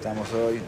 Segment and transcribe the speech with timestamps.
[0.00, 0.62] Estamos hoy.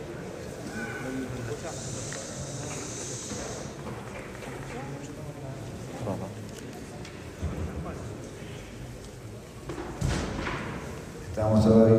[11.31, 11.93] Estamos hoy,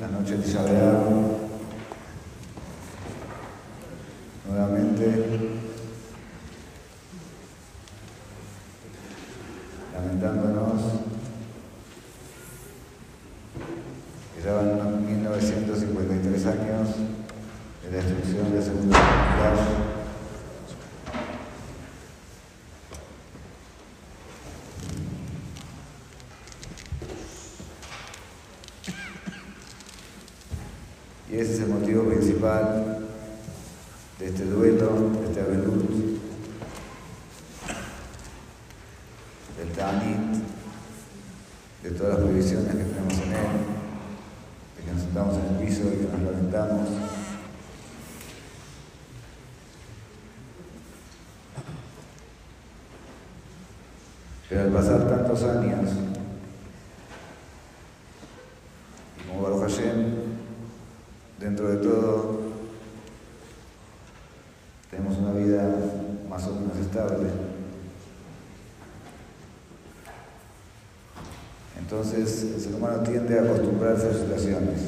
[0.00, 0.94] la noche de Shabear,
[4.48, 5.50] nuevamente
[9.92, 10.80] lamentándonos
[14.34, 16.88] que ya van 1953 años
[17.82, 19.82] de la destrucción de la Segunda Guerra Mundial.
[31.30, 32.98] Y ese es el motivo principal
[34.18, 35.90] de este duelo, de este Abelut,
[39.58, 40.42] del Tanit,
[41.82, 43.52] de todas las prohibiciones que tenemos en él,
[44.76, 46.88] de que nos sentamos en el piso y que nos lamentamos.
[54.48, 55.90] Pero al pasar tantos años,
[59.18, 60.22] y como Baruch Hashem,
[61.42, 62.40] dentro de todo,
[64.90, 65.68] tenemos una vida
[66.28, 67.28] más o menos estable.
[72.14, 74.80] Entonces el ser humano tiende a acostumbrarse a situaciones.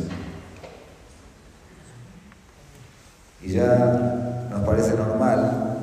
[3.43, 5.77] Y ya nos parece normal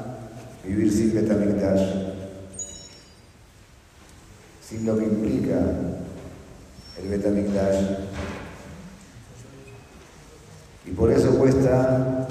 [0.63, 1.93] vivir sin Betamikdash,
[4.63, 5.59] sin lo que implica
[7.01, 7.85] el Betamikdash.
[10.85, 12.27] Y por eso cuesta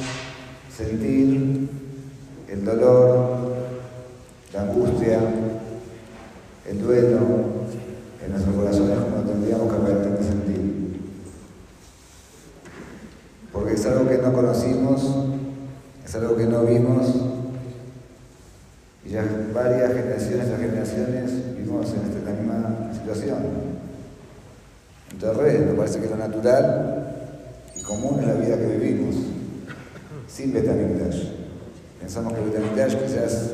[0.76, 1.68] sentir
[2.48, 3.56] el dolor,
[4.52, 5.18] la angustia,
[6.68, 7.49] el duelo
[8.60, 11.00] corazones como tendríamos que realmente sentir.
[13.52, 15.02] Porque es algo que no conocimos,
[16.04, 17.06] es algo que no vimos,
[19.04, 23.38] y ya varias generaciones a generaciones vivimos en esta misma situación.
[25.10, 27.16] Entonces, nos parece que lo natural
[27.74, 29.16] y común es la vida que vivimos,
[30.28, 31.24] sin Betamikdash.
[31.98, 33.50] Pensamos que Betamikdash quizás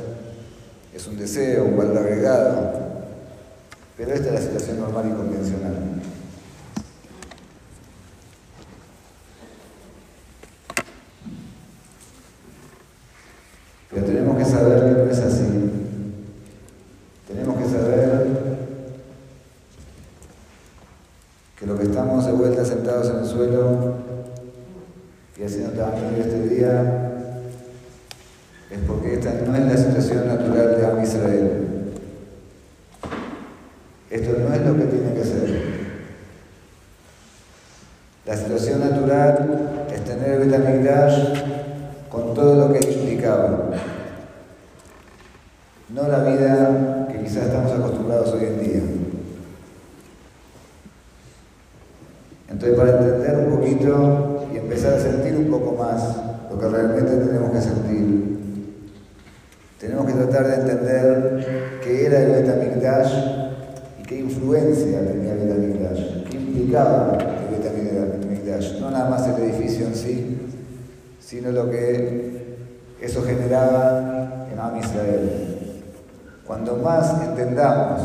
[0.94, 2.95] es un deseo, un valor agregado,
[3.96, 5.74] pero esta es la situación normal y convencional.
[13.90, 15.46] Pero tenemos que saber que no es así.
[17.26, 18.26] Tenemos que saber
[21.58, 23.94] que lo que estamos de vuelta sentados en el suelo
[25.38, 27.12] y haciendo también este día
[28.70, 31.66] es porque esta no es la situación natural de Am Israel.
[34.10, 35.76] Esto no es lo que tiene que ser.
[38.26, 41.42] La situación natural es tener el Betamigdash
[42.10, 43.70] con todo lo que implicaba.
[45.88, 48.82] No la vida que quizás estamos acostumbrados hoy en día.
[52.48, 56.16] Entonces, para entender un poquito y empezar a sentir un poco más
[56.50, 58.38] lo que realmente tenemos que sentir,
[59.78, 63.12] tenemos que tratar de entender qué era el Betamigdash
[64.00, 68.80] y qué influencia tenía el Betamigdash, qué implicaba el Betamigdash.
[68.80, 70.38] No nada más el edificio en sí,
[71.20, 72.56] sino lo que
[73.00, 75.82] eso generaba en Am Israel.
[76.46, 78.00] Cuando más entendamos,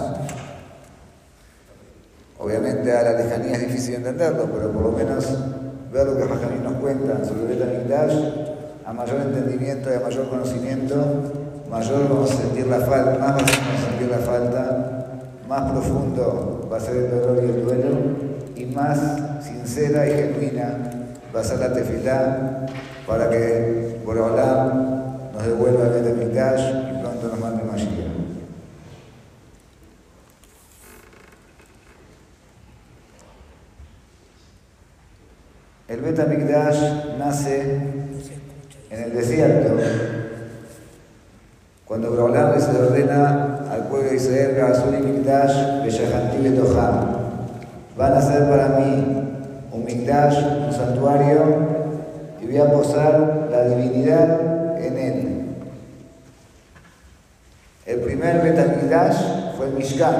[2.40, 5.28] obviamente a la lejanía es difícil entenderlo, pero por lo menos
[5.94, 8.16] ver lo que Jajamín nos cuentan sobre el Betamigdash,
[8.84, 10.96] a mayor entendimiento y a mayor conocimiento,
[11.70, 14.71] mayor vamos a sentir la falta, más vamos a sentir la falta,
[15.52, 17.90] más profundo va a ser el dolor y el duelo,
[18.56, 20.78] y más sincera y genuina
[21.36, 22.68] va a ser la tefilá
[23.06, 26.62] para que Borolam nos devuelva el Betamigdash
[26.96, 27.90] y pronto nos mande Mashiach.
[35.90, 37.62] El Betamigdash nace
[38.90, 39.76] en el desierto,
[41.84, 43.61] cuando Borolam se le ordena
[43.92, 44.58] pueblo de Israel,
[44.98, 47.22] y Mikdash, Beyahanti Betoham.
[47.98, 49.04] Van a hacer para mí
[49.74, 51.44] un Mikdash, un santuario,
[52.42, 55.28] y voy a posar la divinidad en él.
[57.86, 60.16] El primer Betamigdash fue el Mishkan,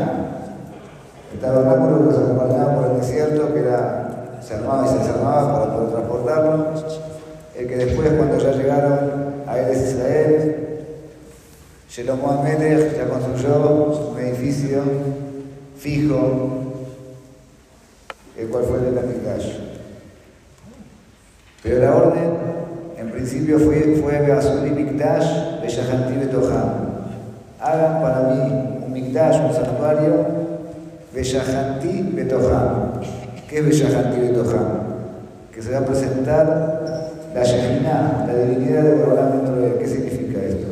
[1.34, 5.54] el tabernáculo que se acompañaba por el desierto, que era, se armaba y se desarmaba
[5.54, 6.66] para poder transportarlo.
[7.58, 9.00] El que después, cuando ya llegaron
[9.48, 10.71] a Eres Israel,
[11.92, 14.82] Shelomo Amelech ya construyó un edificio
[15.78, 16.50] fijo,
[18.38, 19.58] el cual fue el Betamigdash.
[21.62, 22.32] Pero la orden,
[22.98, 26.70] en principio, fue, fue Beazuli Mikdash Beyahanti Betoham.
[27.60, 28.40] Hagan para mí
[28.86, 30.26] un Mikdash, un santuario,
[31.14, 33.02] Beyahanti Betoham.
[33.50, 34.80] ¿Qué es Beyahanti Betoham?
[35.54, 39.78] Que se va a presentar la Shekinah, la divinidad de Borolán dentro de.
[39.78, 40.71] ¿Qué significa esto?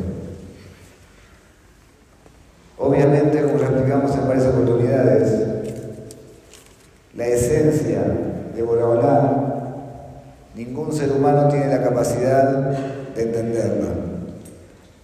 [3.00, 5.46] Obviamente, como lo explicamos en varias oportunidades,
[7.14, 8.02] la esencia
[8.54, 9.50] de Borolán
[10.54, 12.50] Ningún ser humano tiene la capacidad
[13.14, 13.86] de entenderlo.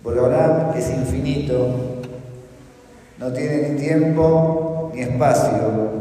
[0.03, 1.69] Boreolam es infinito,
[3.19, 5.95] no tiene ni tiempo ni espacio.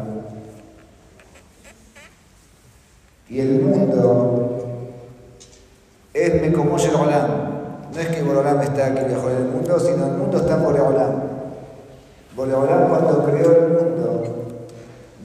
[3.30, 4.82] Y el mundo
[6.14, 7.28] es me como Boreolam.
[7.94, 10.64] No es que Boreolam está aquí mejor en el mundo, sino el mundo está en
[10.64, 11.35] Boreolam.
[12.36, 14.24] Boreolam cuando creó el mundo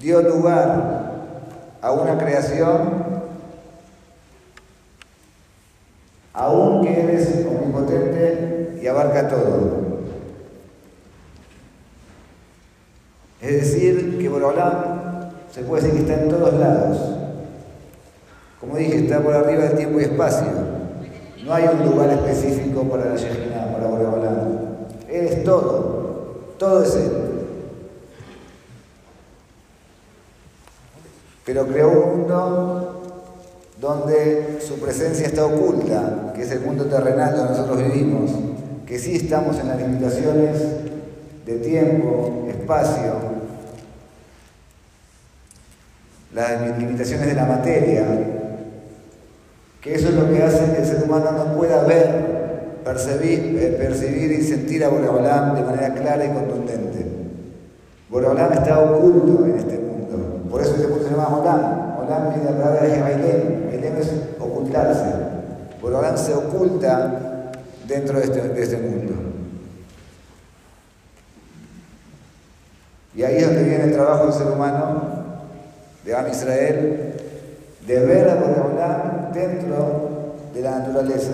[0.00, 1.10] dio lugar
[1.82, 3.20] a una creación
[6.32, 9.80] aunque Él es omnipotente y abarca todo.
[13.40, 16.98] Es decir, que Borolam se puede decir que está en todos lados.
[18.60, 20.48] Como dije, está por arriba del tiempo y espacio.
[21.44, 24.36] No hay un lugar específico para la Shejina, para Borolam.
[25.08, 25.89] Él es todo.
[26.60, 27.10] Todo es Él.
[31.46, 33.02] Pero creó un mundo
[33.80, 38.30] donde su presencia está oculta, que es el mundo terrenal donde nosotros vivimos,
[38.84, 40.60] que sí estamos en las limitaciones
[41.46, 43.14] de tiempo, espacio,
[46.34, 48.04] las limitaciones de la materia,
[49.80, 52.39] que eso es lo que hace que el ser humano no pueda ver,
[52.84, 57.06] percibir, eh, percibir y sentir a Boreolam de manera clara y contundente.
[58.08, 61.98] Boreolam está oculto en este mundo, por eso este mundo se llama Olam.
[62.00, 65.12] Olam viene de la palabra de es ocultarse.
[65.80, 67.52] Borolán se oculta
[67.86, 69.14] dentro de este, de este, mundo.
[73.14, 75.02] Y ahí es donde viene el trabajo del ser humano,
[76.04, 77.14] de Am Israel,
[77.86, 81.32] de ver a Borolán dentro de la naturaleza.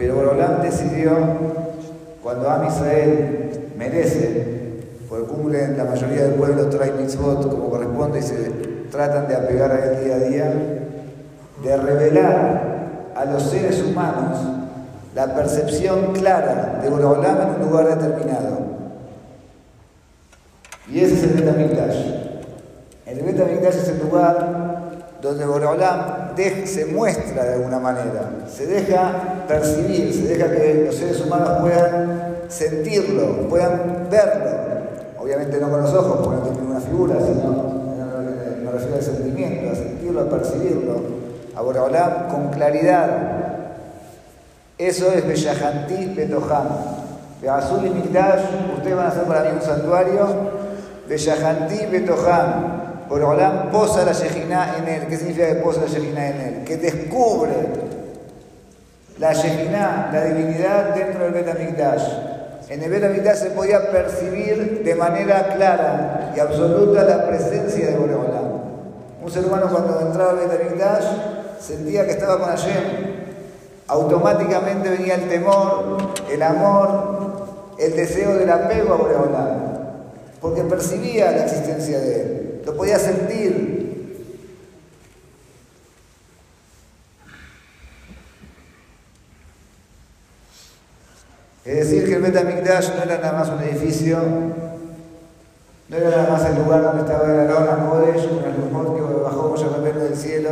[0.00, 1.10] Pero Borolán decidió,
[2.22, 4.46] cuando Am Israel merece
[5.10, 8.50] porque cumplen la mayoría del pueblo trae mitzvot como corresponde y se
[8.90, 10.52] tratan de apegar a él día a día,
[11.62, 14.38] de revelar a los seres humanos
[15.14, 18.58] la percepción clara de Boreolam en un lugar determinado.
[20.90, 22.06] Y ese es el Betamikdash.
[23.04, 24.69] El Betamikdash es el lugar
[25.20, 26.20] donde Boreolam
[26.64, 32.36] se muestra de alguna manera, se deja percibir, se deja que los seres humanos puedan
[32.48, 34.50] sentirlo, puedan verlo,
[35.18, 37.70] obviamente no con los ojos, porque no tiene una figura, sino
[38.64, 41.00] me refiero al sentimiento, a sentirlo, a percibirlo,
[41.54, 43.08] a Boraholam con claridad.
[44.78, 46.68] Eso es Bellahanti Betoham.
[47.50, 48.44] Azul y Mikdash,
[48.76, 50.28] ustedes van a hacer para mí un santuario.
[51.06, 52.79] Bellahanti Betoham.
[53.10, 55.06] Boraholam posa la Shejina en él.
[55.08, 56.64] ¿Qué significa que posa la Shejina en él?
[56.64, 57.50] Que descubre
[59.18, 62.04] la Shejina, la divinidad dentro del Betamikdash.
[62.68, 68.60] En el Betamigdash se podía percibir de manera clara y absoluta la presencia de Boreolam.
[69.20, 71.04] Un ser humano cuando entraba al Betamigdash
[71.60, 72.84] sentía que estaba con Hashem.
[73.88, 75.98] Automáticamente venía el temor,
[76.30, 79.70] el amor, el deseo del apego a Boreolam.
[80.40, 82.39] Porque percibía la existencia de él.
[82.64, 83.80] Lo podía sentir,
[91.70, 94.18] Es decir, que el Betamikdash no era nada más un edificio,
[95.88, 99.02] no era nada más el lugar donde estaba el Arona Kodesh, con el rumor que
[99.22, 100.50] bajó Moshe del cielo,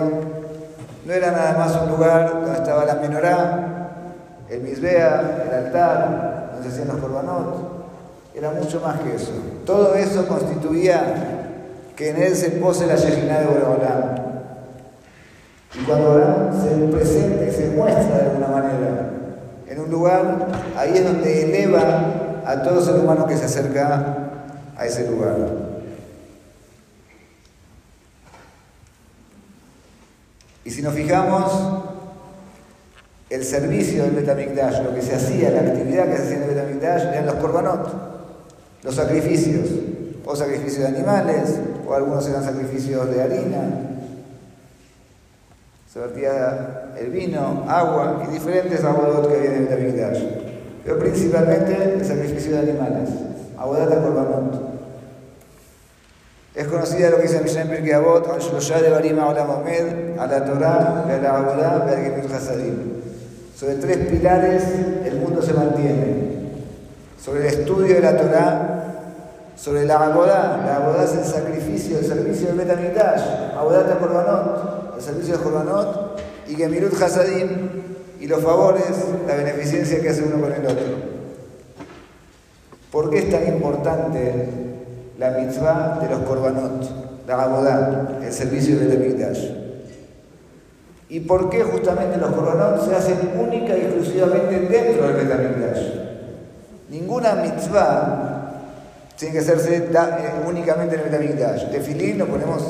[1.07, 3.91] no era nada más un lugar donde estaba la menorá,
[4.51, 7.69] el Misbea, el altar, donde se hacían los korbanot,
[8.35, 9.33] era mucho más que eso.
[9.65, 11.38] Todo eso constituía
[11.99, 14.15] que en él se pose la Shejina de Boreolam.
[15.75, 19.11] Y cuando Boreolam se presenta y se muestra de alguna manera,
[19.67, 24.31] en un lugar, ahí es donde eleva a todo ser humano que se acerca
[24.77, 25.35] a ese lugar.
[30.65, 31.53] Y si nos fijamos,
[33.29, 36.49] el servicio del Betamikdash, lo que se hacía, la actividad que se hacía en el
[36.51, 37.93] Betamikdash, eran los korbanot,
[38.85, 39.69] los sacrificios,
[40.29, 41.59] o sacrificios de animales,
[41.89, 43.63] o algunos eran sacrificios de harina,
[45.91, 50.49] se vertía el vino, agua y diferentes aguadot que había en el.
[50.85, 53.09] Pero principalmente el sacrificio de animales,
[53.59, 54.69] aguadata korbanot.
[56.55, 60.45] Es conocida lo que dice Mishnah Pirkei Avot, Shloshá de Barima Olam Omed, a la
[60.45, 62.75] Torah, a la Avodá, a la Hasadim.
[63.57, 64.63] Sobre tres pilares
[65.07, 66.53] el mundo se mantiene.
[67.19, 68.78] Sobre el estudio de la Torah,
[69.59, 70.63] sobre la Avodá.
[70.65, 73.55] La Avodá es el sacrificio, el servicio del Betamitash.
[73.57, 76.21] Avodá de Korbanot, el servicio de Korbanot.
[76.49, 77.49] Y Gemirut Hasadim,
[78.21, 78.85] y los favores,
[79.27, 81.19] la beneficencia que hace uno con el otro.
[82.91, 84.49] ¿Por qué es tan importante
[85.19, 89.51] la mitzvah de los korbanot, la abodá, el servicio del Betamikdash?
[91.11, 95.83] ¿Y por qué justamente los korbanot se hacen única y exclusivamente dentro del Betamikdash?
[96.89, 98.38] Ninguna mitzvah
[99.19, 101.71] tiene que hacerse eh, únicamente en el Betamikdash.
[101.71, 102.63] Tefilín lo ponemos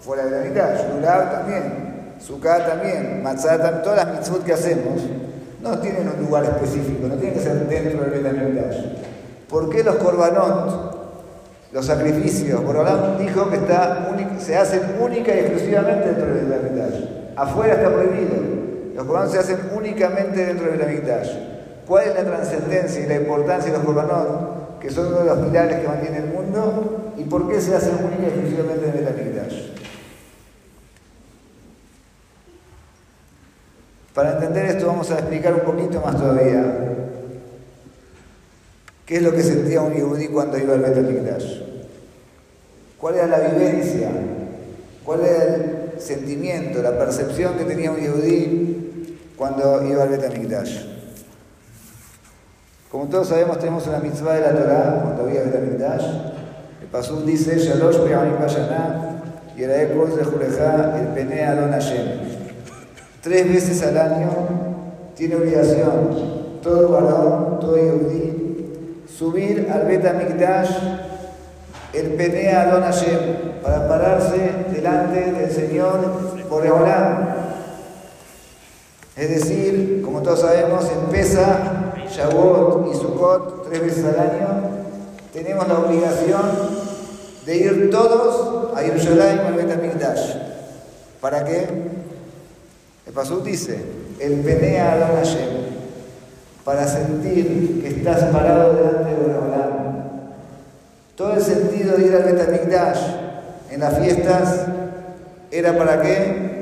[0.00, 5.02] fuera del Betamikdash, Lulav también, Sukkah también, Matzah también, todas las mitzvot que hacemos
[5.60, 8.76] no tienen un lugar específico, no tienen que ser dentro del Betamikdash.
[9.48, 10.96] ¿Por qué los korbanot,
[11.72, 12.64] los sacrificios?
[12.64, 14.08] Borolán dijo que está
[14.38, 17.04] se hacen única y exclusivamente dentro del Betamikdash.
[17.36, 18.36] Afuera está prohibido.
[18.94, 21.28] Los korbanot se hacen únicamente dentro del Betamikdash.
[21.88, 25.38] ¿Cuál es la trascendencia y la importancia de los korbanot, que son uno de los
[25.46, 27.12] pilares que mantiene el mundo?
[27.16, 29.54] ¿Y por qué se hacen única y exclusivamente en el Betamikdash?
[34.12, 36.92] Para entender esto vamos a explicar un poquito más todavía
[39.06, 41.60] ¿Qué es lo que sentía un yudí cuando iba al Betamikdash?
[42.98, 44.10] ¿Cuál era la vivencia?
[45.04, 51.01] ¿Cuál era el sentimiento, la percepción que tenía un yudí cuando iba al Betamikdash?
[52.92, 56.04] Como todos sabemos, tenemos una mitzvah de la Torah cuando al Betamikdash.
[56.82, 59.22] El Pasuk dice, Shalosh Pe'anim Bayana,
[59.56, 62.06] Yerae Kol Zehuleja, el Pene Adon Hashem.
[63.22, 64.28] Tres veces al año
[65.16, 70.04] tiene obligación todo varón, todo yudí, subir al Bet
[71.94, 73.18] el Penea Don Hashem,
[73.62, 76.00] para pararse delante del Señor
[76.46, 77.28] por Boreolam.
[79.16, 81.81] Es decir, como todos sabemos, empieza
[82.12, 84.48] Shavuot y Sukkot tres veces al año.
[85.32, 86.42] Tenemos la obligación
[87.46, 89.68] de ir todos a Yerushalayim al Bet
[91.20, 91.68] ¿Para qué?
[93.06, 93.80] El Pasuk dice,
[94.20, 95.62] el Penea Don Hashem
[96.64, 99.72] para sentir que estás parado delante de Boreolam.
[101.16, 103.00] Todo el sentido de ir al Betamikdash
[103.70, 104.66] en las fiestas
[105.50, 106.52] era para qué?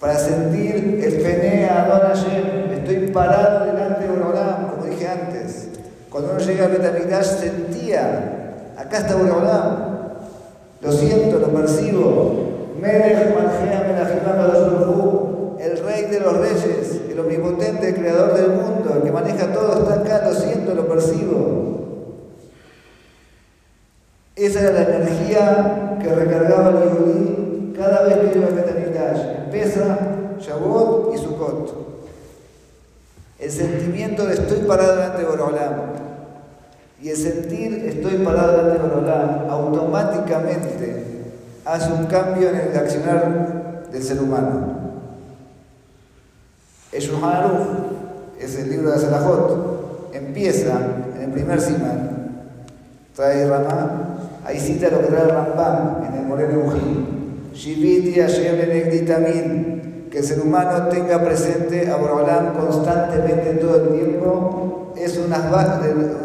[0.00, 2.72] Para sentir el pene a Hashem.
[2.72, 4.69] Estoy parado delante de Boreolam,
[5.00, 5.68] dije antes.
[6.10, 9.90] Cuando uno llega al Betamikdash sentía, acá está Boreolam.
[10.82, 12.50] Lo siento, lo percibo.
[15.58, 19.82] El rey de los reyes, el omnipotente, el creador del mundo, el que maneja todo,
[19.82, 21.70] está acá, lo siento, lo percibo.
[24.36, 29.20] Esa era la energía que recargaba el Yehudí cada vez que iba a Betamigdash.
[29.44, 29.98] Empieza
[30.38, 31.79] Shavuot y Sukkot.
[33.40, 35.28] El sentimiento de estoy parado delante de
[37.02, 41.04] y el sentir estoy parado delante de automáticamente
[41.64, 44.80] hace un cambio en el accionar del ser humano.
[46.92, 47.02] El
[48.38, 50.78] es el libro de Salahot, empieza
[51.16, 52.32] en el primer simán,
[53.14, 59.79] trae Ramá, ahí cita lo que trae Rambam en el Moreno Ují, Shiviti Hashem
[60.10, 65.36] que el ser humano tenga presente a Borolam constantemente todo el tiempo, es una,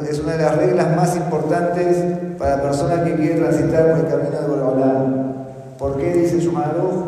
[0.10, 1.98] es una de las reglas más importantes
[2.38, 5.34] para la persona que quiere transitar por el camino de Borolam.
[5.78, 7.06] ¿Por qué dice Shumaruch?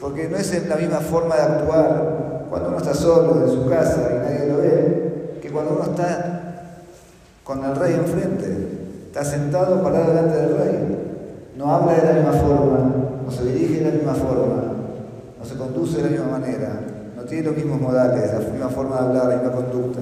[0.00, 4.08] Porque no es la misma forma de actuar cuando uno está solo en su casa
[4.10, 6.72] y nadie lo ve, que cuando uno está
[7.44, 8.68] con el rey enfrente,
[9.06, 11.52] está sentado parado delante del rey.
[11.56, 12.78] No habla de la misma forma,
[13.24, 14.65] no se dirige de la misma forma,
[15.46, 16.80] no se conduce de la misma manera,
[17.16, 20.00] no tiene los mismos modales, la misma forma de hablar, la misma conducta.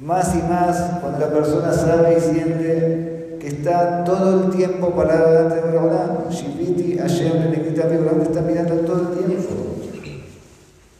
[0.00, 5.30] Más y más cuando la persona sabe y siente que está todo el tiempo parado
[5.30, 9.54] delante de Borolán, Shiviti, Hashem, le está mirando todo el tiempo.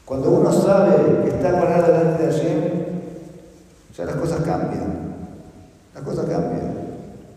[0.04, 2.60] Cuando uno sabe que está parado delante de Hashem,
[3.96, 5.06] ya las cosas cambian.
[5.94, 6.72] Las cosas cambian.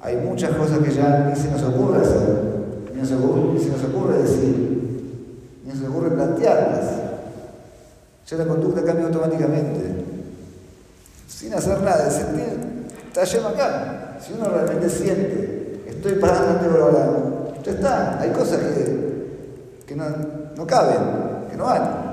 [0.02, 2.60] Hay muchas cosas que ya ni se nos ocurre hacer,
[2.94, 4.69] ni se, nos ocurre decir,
[5.90, 6.86] ocurre plantearlas.
[8.28, 10.06] Ya la conducta cambia automáticamente.
[11.28, 14.18] Sin hacer nada, de sentir, está Hashem acá.
[14.22, 18.20] Si uno realmente siente, estoy parado delante de Borolán, ya está.
[18.20, 20.06] Hay cosas que, que no,
[20.56, 22.10] no caben, que no van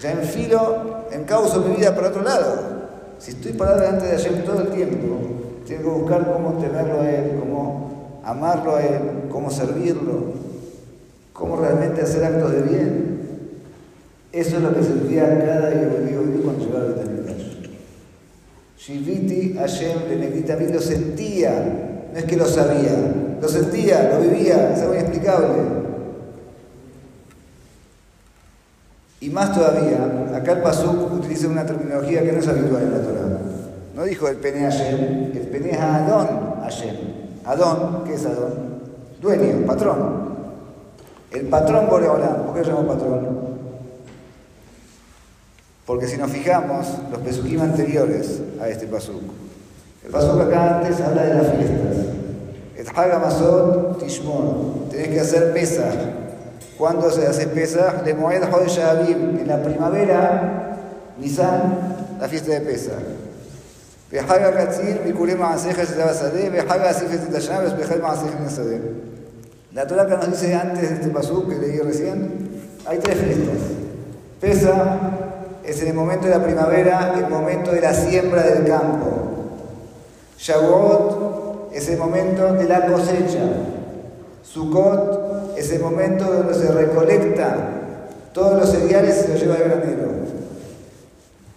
[0.00, 2.78] ya enfilo, encauzo mi vida para otro lado.
[3.18, 5.16] Si estoy parado delante de Hashem todo el tiempo,
[5.66, 9.00] tengo que buscar cómo tenerlo a Él, cómo amarlo a Él,
[9.30, 10.47] cómo servirlo,
[11.38, 13.18] cómo realmente hacer actos de bien.
[14.32, 17.58] Eso es lo que sentía cada Yehudi cuando llegaba al Betamigdash.
[18.76, 22.92] Shiviti Hashem Benegdita lo sentía, no es que lo sabía,
[23.40, 25.78] lo sentía, lo vivía, es algo inexplicable.
[29.20, 33.00] Y más todavía, acá el Pasuk utiliza una terminología que no es habitual en la
[33.00, 33.38] Torah.
[33.94, 36.28] No dijo el Pene Hashem, el Pene Adón
[36.62, 36.96] Hashem.
[37.44, 38.80] Adón, ¿qué es Adón?
[39.20, 40.37] Dueño, patrón.
[41.30, 43.38] El patrón Boreolán, ¿por qué lo llamo patrón?
[45.84, 49.22] Porque si nos fijamos, los pesukim anteriores a este pasuk,
[50.04, 51.96] el pasuk acá antes habla de las fiestas.
[52.76, 55.90] Et Hagamazot Tishmon, tenés que hacer pesa.
[56.78, 58.02] ¿Cuándo se hace pesa?
[58.04, 60.76] Le Moed Yabim, en la primavera,
[61.18, 62.92] Nisan, la fiesta de pesa.
[64.10, 68.80] Behaga Katzir, Mikurema Aseja Shetabasadeh, Behaga Asif Shetayanab, Behel Maaseja Nesadeh.
[69.74, 72.48] La Torah que nos dice antes de este pasú que leí recién,
[72.86, 73.58] hay tres fiestas.
[74.40, 74.98] Pesa
[75.64, 79.08] es el momento de la primavera, el momento de la siembra del campo.
[80.38, 83.42] Shavuot es el momento de la cosecha.
[84.42, 87.68] Sukkot es el momento donde se recolecta
[88.32, 90.08] todos los cereales y se los lleva al granero.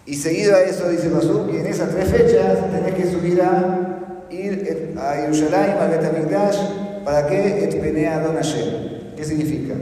[0.04, 4.26] Y seguido a eso dice Pasuk, que en esas tres fechas tenés que subir a
[4.30, 6.58] ir a Jerusalén, al Betamigdash,
[7.04, 7.64] ¿para qué?
[7.64, 9.14] Etpenea Don Hashem.
[9.16, 9.74] ¿Qué significa?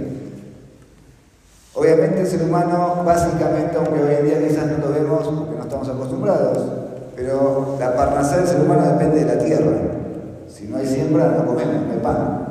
[1.75, 5.63] Obviamente el ser humano, básicamente, aunque hoy en día quizás no lo vemos porque no
[5.63, 6.59] estamos acostumbrados,
[7.15, 9.77] pero la parnasá del ser humano depende de la tierra.
[10.49, 12.47] Si no hay siembra, no comemos, no hay pan.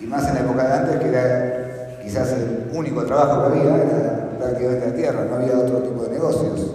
[0.00, 3.76] Y más en la época de antes, que era quizás el único trabajo que había,
[3.76, 6.74] era prácticamente la tierra, no había otro tipo de negocios.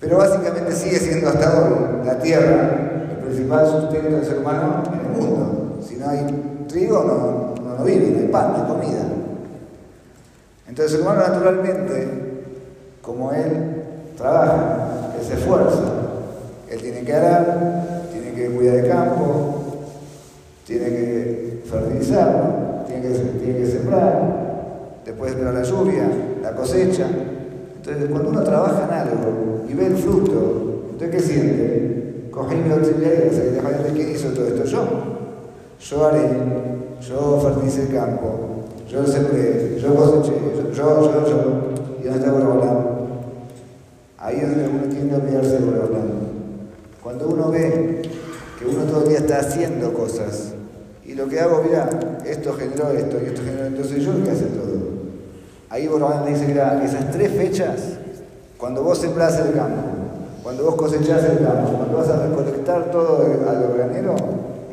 [0.00, 2.70] Pero básicamente sigue siendo hasta hoy la tierra
[3.10, 5.63] el principal sustento del ser humano en el mundo.
[6.04, 9.04] No hay trigo, no, no, vive, no hay pan, no hay comida.
[10.68, 12.08] Entonces el humano naturalmente,
[13.00, 13.82] como él
[14.16, 15.82] trabaja, él se esfuerza,
[16.70, 19.64] él tiene que arar, tiene que cuidar el campo,
[20.66, 23.02] tiene que fertilizarlo, tiene
[23.56, 26.08] que, sembrar, después esperar la lluvia,
[26.42, 27.06] la cosecha.
[27.76, 32.28] Entonces cuando uno trabaja en algo y ve el fruto, ¿usted qué siente?
[32.30, 34.64] Cogí mi auxiliar y se ¿quién hizo todo esto?
[34.64, 35.13] Yo.
[35.80, 36.28] Yo haré,
[37.00, 38.54] yo fertilicé el campo,
[38.88, 40.32] yo sembré, yo coseché,
[40.72, 41.64] yo, yo, yo.
[42.00, 42.86] ¿Y dónde está Borolán?
[44.18, 46.12] Ahí es donde uno tiende a olvidarse de Borolán.
[47.02, 48.02] Cuando uno ve
[48.58, 50.54] que uno todo el día está haciendo cosas,
[51.04, 51.90] y lo que hago, mira,
[52.24, 54.74] esto generó esto, y esto generó, entonces yo lo que hace todo.
[55.68, 57.80] Ahí Borolán dice, mira, esas tres fechas,
[58.56, 59.82] cuando vos sembrás el campo,
[60.42, 64.14] cuando vos cosechás el campo, cuando vas a recolectar todo al granero,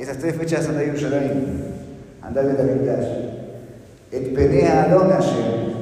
[0.01, 1.45] esas tres fechas de Yerushalayim,
[2.23, 2.97] andar en la
[4.11, 5.73] el Penea Adon Hashem,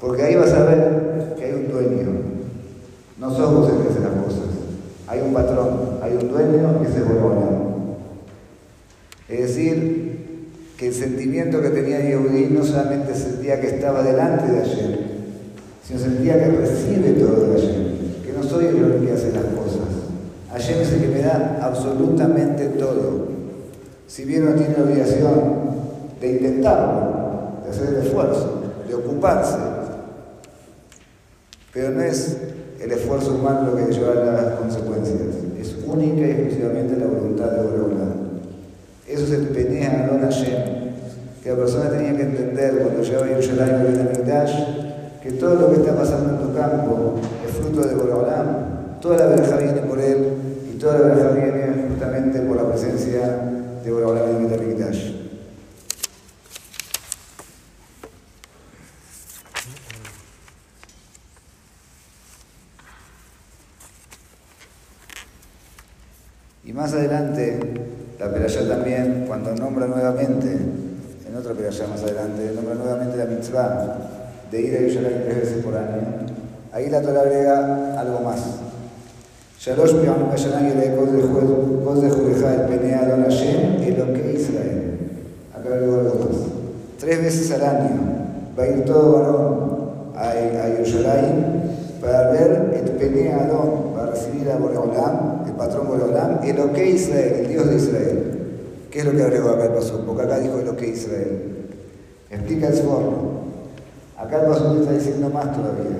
[0.00, 2.06] porque ahí vas a ver que hay un dueño.
[3.18, 4.44] No sos vos el que hace las cosas.
[5.08, 7.46] Hay un patrón, hay un dueño que se vuelve
[9.28, 14.58] Es decir, que el sentimiento que tenía Yehudi no solamente sentía que estaba delante de
[14.58, 14.96] Hashem,
[15.82, 19.86] sino sentía que recibe todo de Hashem, que no soy el que hace las cosas.
[20.52, 23.35] Hashem es el que me da absolutamente todo.
[24.06, 25.66] Si bien no tiene la obligación
[26.20, 29.56] de intentarlo, de hacer el esfuerzo, de ocuparse.
[31.72, 32.36] Pero no es
[32.80, 35.18] el esfuerzo humano lo que lleva a las consecuencias,
[35.60, 38.04] es única y exclusivamente la voluntad de Boreola.
[39.08, 40.62] Eso se empeña a Don Hashem,
[41.42, 44.54] que la persona tenía que entender cuando llegaba Yerushalayim y Dash,
[45.22, 47.14] que todo lo que está pasando en tu campo
[47.46, 50.26] es fruto de Boreolam, toda la verja viene por él
[50.72, 53.55] y toda la verja viene justamente por la presencia
[53.86, 55.12] de Boreolam en el Dash.
[66.74, 67.58] más adelante,
[68.20, 73.96] la Perashá también, cuando nombra nuevamente, en otra Perashá más adelante, nombra nuevamente la mitzvah
[74.50, 76.02] de ir a Yerushalayim tres veces por año,
[76.72, 78.65] ahí la Torah agrega algo más.
[79.65, 81.05] שלוש פעמים בשנה יראה כל
[82.09, 84.81] זכורך el פני אדון השם אלוקי Israel.
[85.53, 86.37] Acá agrego algo más.
[86.99, 88.01] Tres veces al año
[88.57, 89.71] va a ir todo varón
[90.15, 91.37] a, a Yerushalayim
[92.01, 97.33] para ver el Pene Adón, para recibir a Boreolam, el patrón Boreolam, el OK Israel,
[97.41, 98.19] el Dios de Israel.
[98.89, 100.03] ¿Qué es lo que agregó acá el paso?
[100.05, 101.67] Porque acá dijo el OK Israel.
[102.29, 103.41] Explica el forno.
[104.17, 105.97] Acá el paso está diciendo más todavía.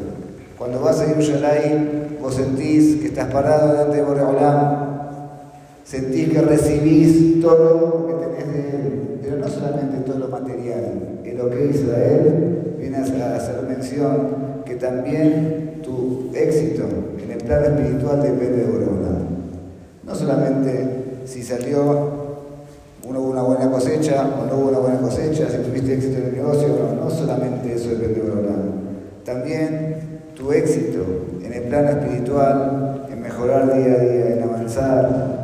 [0.58, 1.88] Cuando vas a Yerushalayim,
[2.27, 4.59] vos sentís que estás parado delante de Boreolam,
[5.85, 11.21] sentís que recibís todo lo que tenés de Él, pero no solamente todo lo material.
[11.23, 16.83] En lo que Israel viene a hacer mención que también tu éxito
[17.23, 19.19] en el plano espiritual depende de Borona.
[20.03, 22.27] No solamente si salió
[23.09, 26.25] uno hubo una buena cosecha o no hubo una buena cosecha, si tuviste éxito en
[26.25, 28.57] el negocio, no, no solamente eso depende de Borona.
[29.25, 29.97] También
[30.35, 31.05] tu éxito
[31.57, 35.37] el plano espiritual, en mejorar día a día, en avanzar,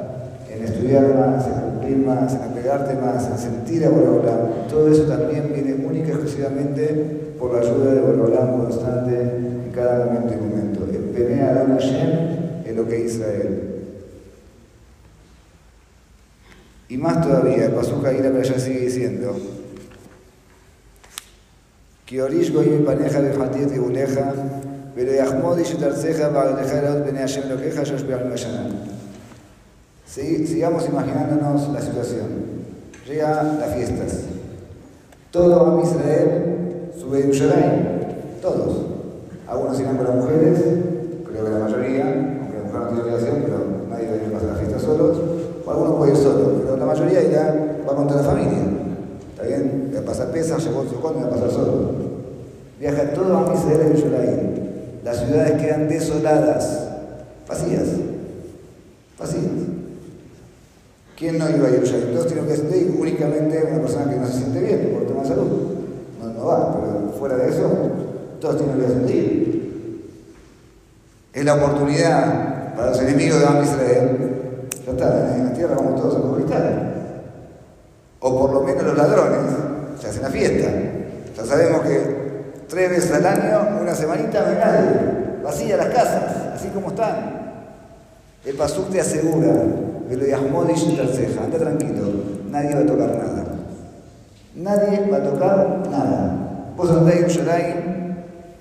[0.64, 5.53] estudiar más, en cumplir más, en apegarte más, en sentir a Borolam, todo eso también
[5.53, 10.85] viene única y exclusivamente por la ayuda de Borolam constante en cada momento y momento.
[10.85, 13.68] El Penea Adon Hashem es lo que Israel.
[16.88, 19.35] Y más todavía, el Pasuk ahí la playa sigue diciendo,
[22.07, 24.62] pero yahmod y shetarceja ba'aleja elot bene Hashem lo
[24.95, 25.41] be'al
[30.47, 32.29] sigamos imaginándonos la situación.
[33.07, 34.25] Llega las fiestas.
[35.31, 37.87] Todo a Israel sube a Yerushalayim.
[38.43, 38.87] Todos.
[39.49, 40.59] Algunos irán con las mujeres,
[41.27, 44.55] creo que la mayoría, aunque la mujer no tiene obligación, pero nadie debe pasar la
[44.57, 45.19] fiesta solos.
[45.65, 47.55] O algunos pueden ir solos, pero la mayoría irá,
[47.89, 48.59] va con toda la familia.
[49.33, 49.91] ¿Está bien?
[49.95, 51.91] Va a pasar llevó su y va a pasar solo.
[52.79, 54.62] Viaja todo a Israel a Yerushalayim.
[55.03, 56.88] Las ciudades quedan desoladas,
[57.49, 57.88] vacías.
[59.19, 59.43] Vacías.
[61.17, 62.15] ¿Quién no iba a Yerushalayim?
[62.15, 65.29] Todos tienen que sentir únicamente una persona que no se siente bien por tema de
[65.29, 65.49] salud.
[66.21, 67.71] No, no va, pero fuera de eso,
[68.41, 69.53] todos tienen que sentir.
[71.33, 74.69] Es la oportunidad para los enemigos de Am Israel.
[74.85, 76.93] Ya está, en la tierra vamos todos a conquistar.
[78.21, 79.53] O por lo menos los ladrones
[80.01, 80.69] se hacen la fiesta.
[81.37, 82.22] Ya sabemos que
[82.73, 85.43] tres veces al año, una semanita, no hay nadie.
[85.45, 87.43] Vacía las casas, así como están.
[88.47, 89.53] El Pasuk te asegura
[91.45, 92.05] anda tranquilo,
[92.51, 93.45] nadie va a tocar nada.
[94.55, 96.73] Nadie va a tocar nada.
[96.75, 97.77] Vos andás en Yerushalayim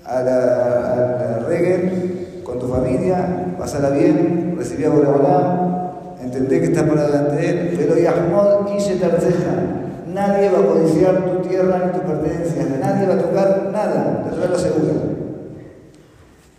[0.04, 7.10] a la, reggae con tu familia, pasala bien, recibí a Boreolá, entendé que estás parado
[7.10, 9.81] delante de él, pero Yahmod y.
[10.12, 14.46] Nadie va a codiciar tu tierra ni tus pertenencias, nadie va a tocar nada, la
[14.46, 14.92] lo asegura.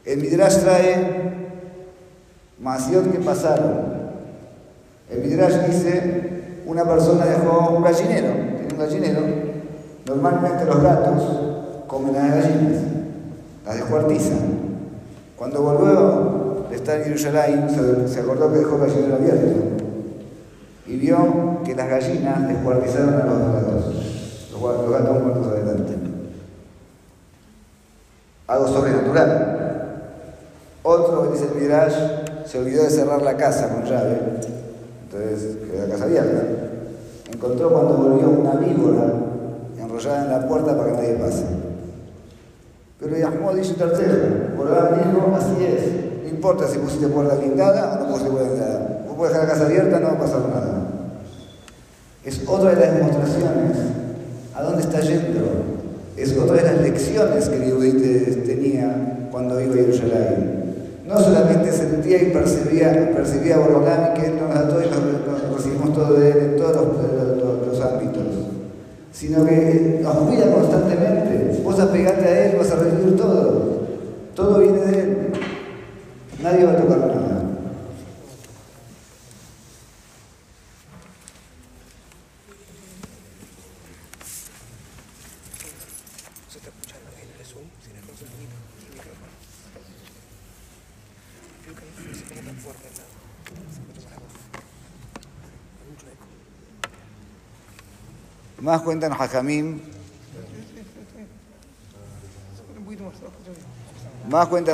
[0.06, 1.34] El Midrash trae
[2.60, 3.94] Masiot que pasaron
[5.14, 9.22] el Midrash dice, una persona dejó un gallinero, tiene un gallinero,
[10.08, 11.24] normalmente los gatos
[11.88, 12.82] comen las gallinas,
[13.66, 14.40] las descuartizan.
[15.38, 17.68] Cuando volvió de estar en Jerusalén,
[18.08, 19.93] se acordó que dejó el gallinero abierto
[20.86, 25.94] y vio que las gallinas descuartizaron a los gatos, los gatos muertos adelante.
[28.48, 29.50] Algo sobrenatural.
[30.84, 31.96] Otro, dice el Midrash,
[32.46, 34.20] se olvidó de cerrar la casa con llave
[35.14, 36.44] entonces quedó la casa abierta.
[37.32, 39.14] Encontró cuando volvió una víbora
[39.80, 41.44] enrollada en la puerta para que nadie pase.
[43.00, 46.24] Pero Yahmud dice tercero, por dijo, así es.
[46.24, 49.04] No importa si pusiste puerta blindada o no pusiste puerta blindada.
[49.08, 50.73] Vos puedes dejar la casa abierta, no va a pasar nada.
[52.26, 53.78] Es otra de las demostraciones
[54.56, 55.40] a dónde está yendo.
[56.16, 57.80] Es otra de las lecciones que Dios
[58.46, 60.64] tenía cuando iba a Jerusalén
[61.08, 65.94] no solamente sentía y percibía, percibía a que Él nos da todo y nos, recibimos
[65.94, 66.76] todo de Él en todos
[67.68, 68.24] los, ámbitos,
[69.12, 71.62] sino que nos cuida constantemente.
[71.64, 73.84] Vos apegate a Él, vas a recibir todo.
[74.36, 75.18] Todo viene de Él.
[76.42, 77.43] Nadie va a tocar nada.
[98.74, 99.14] Más cuentan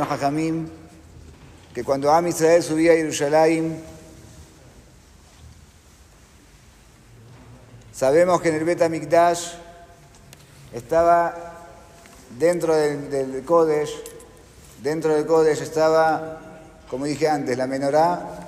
[0.05, 0.69] Jajamim.
[1.73, 3.83] Que cuando Am Israel subía a Jerusalén,
[7.91, 9.55] sabemos que en el Bet Mikdash
[10.73, 11.35] estaba
[12.37, 14.01] dentro del, Kodesh,
[14.81, 16.39] dentro del Kodesh estaba,
[16.89, 18.47] como dije antes, la menorá,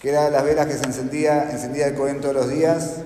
[0.00, 2.98] que era las velas que se encendía, encendía el Cohen todos los días,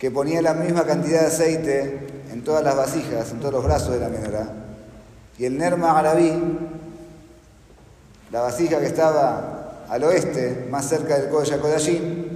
[0.00, 3.92] que ponía la misma cantidad de aceite en todas las vasijas, en todos los brazos
[3.92, 4.48] de la menorá.
[5.38, 6.32] Y el Nerma Arabí,
[8.32, 12.28] la vasija que estaba al oeste, más cerca del Kodesh Kodashim,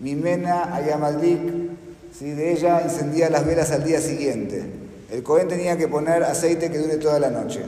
[0.00, 1.40] Mimena Ayamaldik,
[2.16, 2.32] ¿sí?
[2.32, 4.62] de ella encendía las velas al día siguiente.
[5.10, 7.62] El Cohen tenía que poner aceite que dure toda la noche.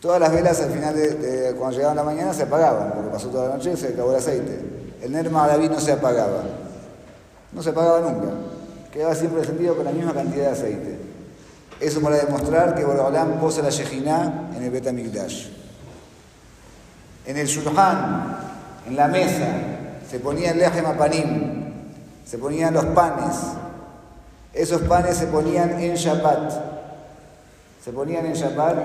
[0.00, 3.48] Todas las velas al final de, cuando llegaban la mañana se apagaban, porque pasó toda
[3.48, 4.58] la noche y se acabó el aceite.
[5.02, 6.67] El Ner David no se apagaba.
[7.52, 8.28] No se apagaba nunca.
[8.92, 10.98] Quedaba siempre encendido con la misma cantidad de aceite.
[11.80, 15.48] Eso para demostrar que Borobalán posa la Shejiná en el Betamikdash.
[17.24, 18.36] En el Shulhan,
[18.86, 19.46] en la mesa,
[20.10, 21.72] se ponía el lejem panim,
[22.24, 23.36] se ponían los panes.
[24.52, 26.52] Esos panes se ponían en Shabbat.
[27.84, 28.78] Se ponían en Shabbat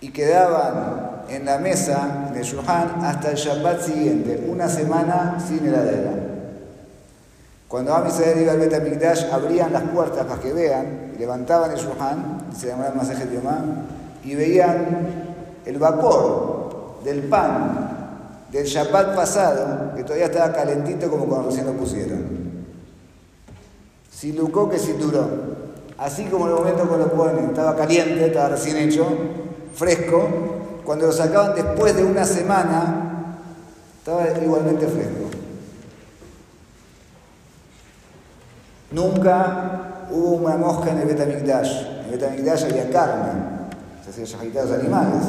[0.00, 5.66] y quedaban en la mesa, en el Shulhan, hasta el Shabbat siguiente, una semana sin
[5.66, 6.25] heladera.
[7.68, 8.06] Cuando Am
[8.40, 13.28] iba al Betamikdash, abrían las puertas para que vean, levantaban el Shulhan, se llamaba Masaje
[13.32, 13.58] Yomá,
[14.24, 14.86] y veían
[15.64, 17.96] el vapor del pan
[18.52, 22.24] del Shabbat pasado, que todavía estaba calentito como cuando recién lo pusieron.
[24.10, 25.28] Si lucó que cinturó.
[25.98, 29.06] Así como en el momento que lo ponen estaba caliente, estaba recién hecho,
[29.74, 30.28] fresco,
[30.84, 33.38] cuando lo sacaban después de una semana,
[33.98, 35.25] estaba igualmente fresco.
[38.96, 41.82] Nunca hubo una mosca en el Betamikdash.
[41.98, 43.30] En el Betamikdash había carne,
[44.02, 45.22] se hacían los animales.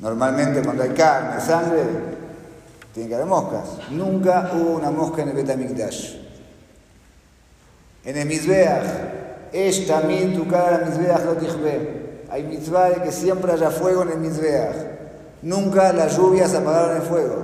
[0.00, 1.84] Normalmente cuando hay carne, sangre,
[2.92, 3.78] tiene que haber moscas.
[3.92, 6.16] Nunca hubo una mosca en el Betamikdash.
[8.06, 11.36] En el Mizbeach, Esh también tu cara Mizbeach lo
[12.32, 14.74] Hay mitzvah que siempre haya fuego en el Mizbeach.
[15.42, 17.41] Nunca las lluvias apagaron el fuego.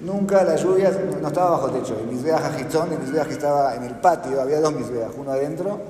[0.00, 1.96] Nunca las lluvias, no estaba bajo techo.
[1.98, 5.80] El Mizbeach Ajitón, el Mizbeach que estaba en el patio, había dos Mizbeach, uno adentro,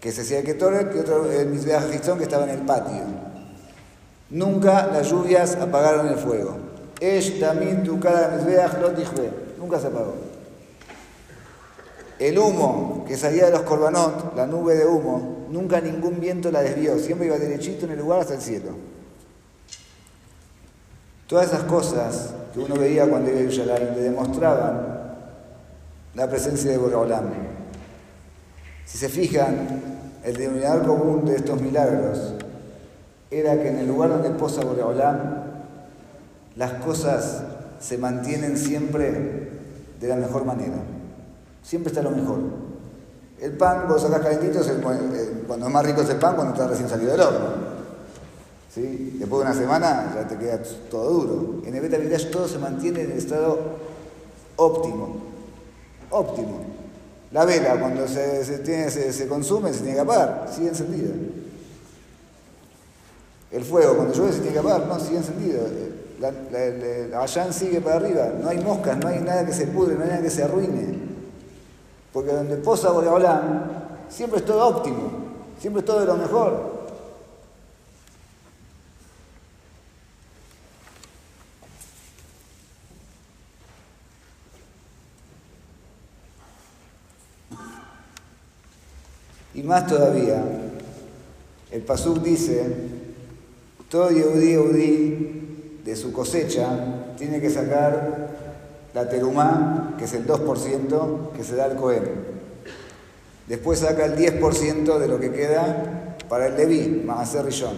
[0.00, 3.02] que se hacía el Ketoret, y otro el Mizbeach Ajitón que estaba en el patio.
[4.30, 6.56] Nunca las lluvias apagaron el fuego.
[7.00, 8.36] Esh también tu cara
[9.58, 10.14] Nunca se apagó.
[12.18, 16.62] El humo que salía de los corbanot, la nube de humo, nunca ningún viento la
[16.62, 16.98] desvió.
[16.98, 18.70] Siempre iba derechito en el lugar hasta el cielo.
[21.26, 24.96] Todas esas cosas que uno veía cuando iba a Yerushalayim le demostraban
[26.14, 27.24] la presencia de Boraholam.
[28.84, 32.34] Si se fijan, el denominador común de estos milagros
[33.30, 35.18] era que en el lugar donde posa Boreolam,
[36.54, 37.42] las cosas
[37.80, 39.50] se mantienen siempre
[40.00, 40.76] de la mejor manera.
[41.62, 42.38] Siempre está lo mejor.
[43.40, 44.60] El pan, vos sacás calentito,
[45.46, 47.65] cuando es más rico es el pan, cuando está recién salido del horno.
[48.76, 50.60] Después de una semana ya te queda
[50.90, 51.62] todo duro.
[51.66, 53.58] En el Beta todo se mantiene en el estado
[54.56, 55.16] óptimo.
[56.10, 56.60] Óptimo.
[57.32, 61.10] La vela, cuando se, se, se consume, se tiene que apagar, sigue encendida.
[63.50, 65.62] El fuego, cuando llueve se tiene que apagar, no, sigue encendido.
[66.20, 70.02] La, la, sigue para arriba, no hay moscas, no hay nada que se pudre, no
[70.02, 70.98] hay nada que se arruine.
[72.12, 75.10] Porque donde posa Boreolán, siempre es todo óptimo,
[75.58, 76.75] siempre es todo de lo mejor.
[89.66, 90.42] Más todavía,
[91.70, 92.64] el Pasuk dice
[93.88, 98.30] todo Yehudi Yehudi de su cosecha tiene que sacar
[98.94, 102.04] la terumá, que es el 2% que se da al Cohen.
[103.46, 107.76] Después saca el 10% de lo que queda para el Leví, Mahaser Rishon.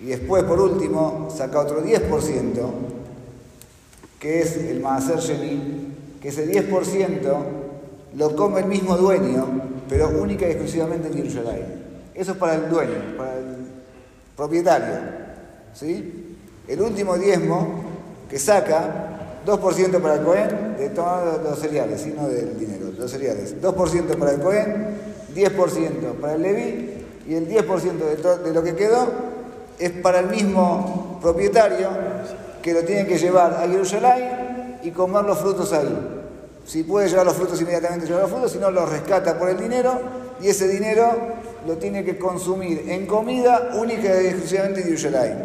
[0.00, 2.08] Y después, por último, saca otro 10%,
[4.18, 7.32] que es el Mahaser Sheni, que ese 10%
[8.14, 9.46] lo come el mismo dueño,
[9.88, 11.66] pero única y exclusivamente en Yerushalayim.
[12.14, 13.56] Eso es para el dueño, para el
[14.36, 14.94] propietario.
[15.72, 16.36] ¿sí?
[16.66, 17.84] El último diezmo
[18.28, 23.60] que saca, 2% para el Cohen de todos los cereales, sino del dinero, los cereales.
[23.62, 24.88] 2% para el Cohen,
[25.34, 29.06] 10% para el Levi y el 10% de, lo que quedó
[29.78, 31.88] es para el mismo propietario
[32.62, 36.17] que lo tiene que llevar a Jerusalén y comer los frutos ahí.
[36.68, 39.58] Si puede llevar los frutos inmediatamente, lleva los frutos, si no, los rescata por el
[39.58, 39.98] dinero
[40.38, 41.12] y ese dinero
[41.66, 45.36] lo tiene que consumir en comida única y exclusivamente en Yerushalayim.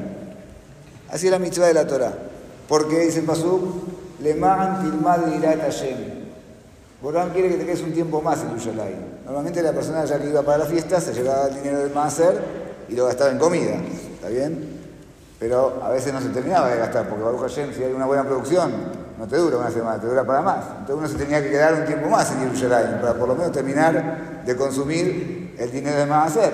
[1.09, 2.11] Así es la mitzvah de la Torah.
[2.67, 3.61] Porque dice el Pasuk,
[4.21, 5.95] le ma'an tilmad irat Hashem.
[7.01, 9.23] Borán quiere que te quedes un tiempo más en Yerushalayim.
[9.23, 12.37] Normalmente la persona ya que iba para la fiesta se llevaba el dinero del Maaser
[12.89, 13.75] y lo gastaba en comida.
[14.15, 14.81] ¿Está bien?
[15.39, 18.25] Pero a veces no se terminaba de gastar, porque Baruch Hashem, si hay una buena
[18.25, 20.65] producción, no te dura una semana, te dura para más.
[20.79, 23.51] Entonces uno se tenía que quedar un tiempo más en Yerushalayim para por lo menos
[23.51, 26.53] terminar de consumir el dinero de hacer.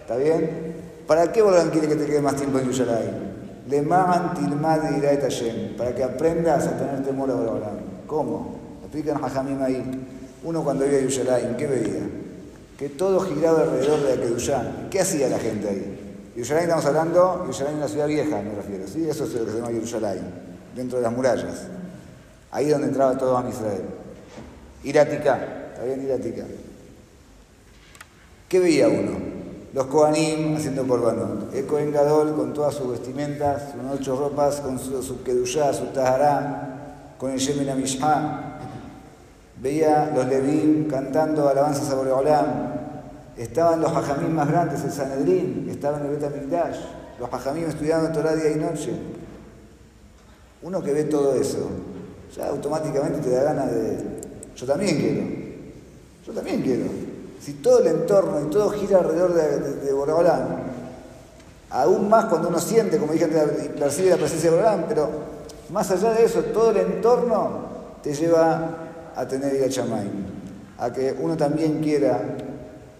[0.00, 0.74] ¿Está bien?
[1.06, 3.26] ¿Para qué Borán quiere que te quede más tiempo en Yerushalayim?
[3.68, 7.80] Le de Hashem, para que aprendas a tener temor a Borán.
[8.06, 8.60] ¿Cómo?
[8.82, 10.06] Explican a Jamim ahí.
[10.44, 12.08] Uno cuando iba a Yerushalayim, ¿qué veía?
[12.78, 14.62] Que todo giraba alrededor de la Kedushá.
[14.90, 16.30] ¿Qué hacía la gente ahí?
[16.36, 19.08] Yerushalayim estamos hablando, Yerushalayim es una ciudad vieja, me refiero, ¿sí?
[19.08, 20.24] Eso es lo que se llama Yerushalayim,
[20.76, 21.66] dentro de las murallas.
[22.50, 23.82] Ahí donde entraba todo a Israel.
[24.84, 26.44] Iratica, está bien Iratica.
[28.48, 29.36] ¿Qué veía uno?
[29.74, 31.52] Los Kohanim haciendo korbanot.
[31.52, 35.86] El Kohen Gadol con todas sus vestimentas, sus ocho ropas, con su, su kedushá, su
[35.86, 38.58] tahará, con el Yemen Amishá.
[39.60, 42.46] Veía los Levim cantando alabanzas a Boreolam.
[43.36, 46.22] Estaban los hajamim más grandes, el Sanedrín, estaban el Bet
[47.18, 48.92] los hajamim estudiando Torah día y noche.
[50.62, 51.68] Uno que ve todo eso,
[52.34, 53.98] ya automáticamente te da ganas de...
[54.56, 55.22] Yo también quiero,
[56.26, 56.84] yo también quiero.
[57.40, 59.92] Si todo el entorno y todo gira alrededor de, de,
[61.70, 65.10] aún más cuando uno siente, como dije antes, percibe la presencia de Boreolán, pero
[65.70, 67.66] más allá de eso, todo el entorno
[68.02, 70.08] te lleva a tener ir a Chamay,
[70.78, 72.20] a que uno también quiera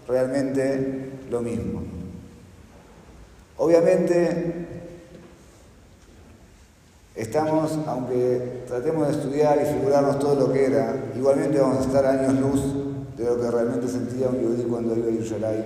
[0.07, 1.81] realmente lo mismo.
[3.57, 4.76] Obviamente,
[7.17, 12.05] estamos, aunque tratemos de estudiar y figurarnos todo lo que era, igualmente vamos a estar
[12.05, 12.61] años luz
[13.17, 15.63] de lo que realmente sentía un judío cuando iba a Yerushalayim.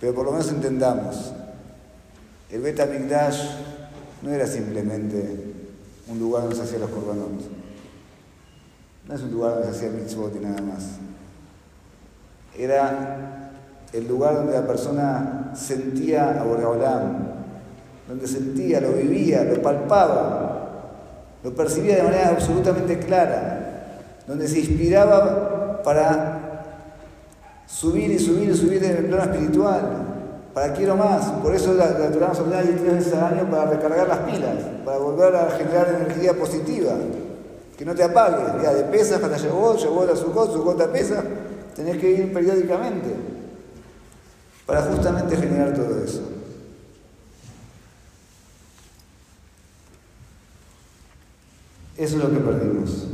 [0.00, 1.32] Pero por lo menos entendamos,
[2.50, 3.42] el Bet Mikdash
[4.22, 5.54] no era simplemente
[6.08, 7.42] un lugar donde se hacían los korbanot.
[9.06, 10.84] No es un lugar donde se hacía mitzvot y nada más
[12.58, 13.52] era
[13.92, 17.27] el lugar donde la persona sentía a Boreolam,
[18.08, 20.58] donde sentía, lo vivía, lo palpaba,
[21.44, 26.38] lo percibía de manera absolutamente clara, donde se inspiraba para
[27.66, 29.82] subir y subir y subir en el plano espiritual,
[30.54, 31.26] para quiero más.
[31.42, 34.98] Por eso la, la Torah nos tres veces al año para recargar las pilas, para
[34.98, 36.92] volver a generar energía positiva,
[37.76, 38.62] que no te apague.
[38.62, 41.22] Ya, de pesas hasta llegó, llegó a su su gota pesa,
[41.76, 43.14] Tenés que ir periódicamente
[44.66, 46.37] para justamente generar todo eso.
[51.98, 53.08] Eso es lo que perdimos.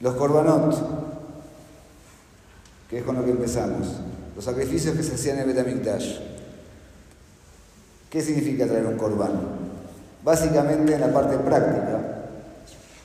[0.00, 0.76] Los korbanot,
[2.88, 3.88] que es con lo que empezamos,
[4.36, 6.18] los sacrificios que se hacían en el Betamikdash.
[8.08, 9.32] ¿Qué significa traer un korban?
[10.22, 12.28] Básicamente en la parte práctica,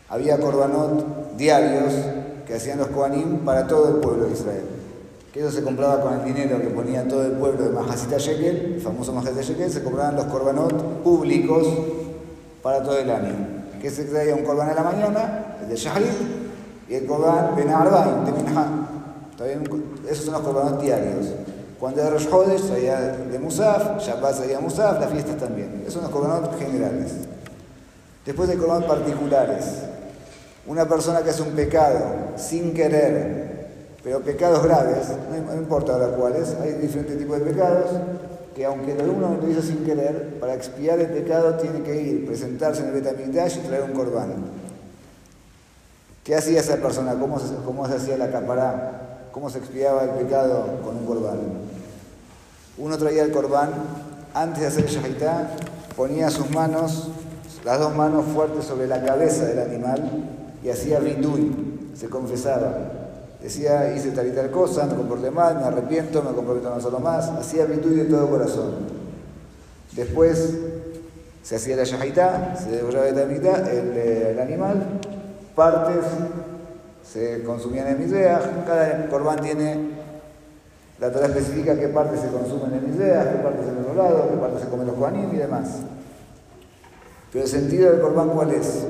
[0.08, 1.94] había korbanot diarios
[2.46, 4.77] que hacían los Kohanim para todo el pueblo de Israel.
[5.34, 8.76] Que eso se compraba con el dinero que ponía todo el pueblo de Mahasita Shekel,
[8.76, 11.68] el famoso Mahasita Shekel, se compraban los korbanot públicos
[12.64, 13.34] para todo el año.
[13.82, 16.08] Que se traía un korban a la mañana, el de Shahrit,
[16.90, 18.88] y el korban Ben Arbaim, de Minha.
[20.10, 21.28] Esos son los korbanot diarios.
[21.80, 25.82] Cuando era Rosh Hodesh, salía de Musaf, Shabbat salía Musaf, las fiestas también.
[25.82, 27.12] Esos son los korbanot generales.
[28.26, 29.66] Después hay korbanot particulares.
[30.66, 32.00] Una persona que hace un pecado
[32.36, 33.57] sin querer,
[34.04, 37.92] pero pecados graves, no, importa ahora cuáles, hay diferentes tipos de pecados,
[38.56, 42.82] que aunque uno lo hizo sin querer, para expiar el pecado tiene que ir, presentarse
[42.82, 44.34] en el Betamigdash y traer un corbán.
[46.24, 47.16] ¿Qué hacía esa persona?
[47.20, 49.28] ¿Cómo se, cómo se hacía la capará?
[49.32, 51.38] ¿Cómo se expiaba el pecado con un corbán?
[52.78, 53.72] Uno traía el corbán,
[54.34, 55.52] antes de hacer el shahitá,
[55.96, 57.10] ponía sus manos,
[57.66, 60.30] las dos manos fuertes sobre la cabeza del animal
[60.64, 62.97] y hacía vidui, se confesaba.
[63.48, 66.76] Decía, hice tal y tal cosa, me comporté mal, me arrepiento, me comprometo a no
[66.76, 67.30] hacerlo más.
[67.30, 68.74] Hacía vidui de todo corazón.
[69.94, 70.54] Después
[71.44, 75.00] se hacía la yajitá, se degollaba el, eh, el animal,
[75.56, 76.04] partes
[77.10, 79.92] se consumían en miseas, cada corbán tiene
[81.00, 84.36] la Torah especifica qué partes se consumen en miseas, qué partes en el lado, qué
[84.36, 85.70] partes se comen los coanim y demás.
[87.32, 88.88] Pero el sentido del corbán cuál es?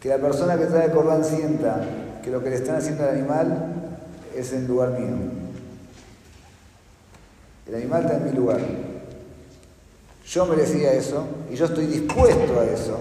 [0.00, 1.80] que la persona que trae el corbán sienta
[2.26, 3.56] que lo que le están haciendo al animal
[4.36, 5.14] es en lugar mío.
[7.68, 8.58] El animal está en mi lugar.
[10.26, 12.98] Yo merecía eso y yo estoy dispuesto a eso.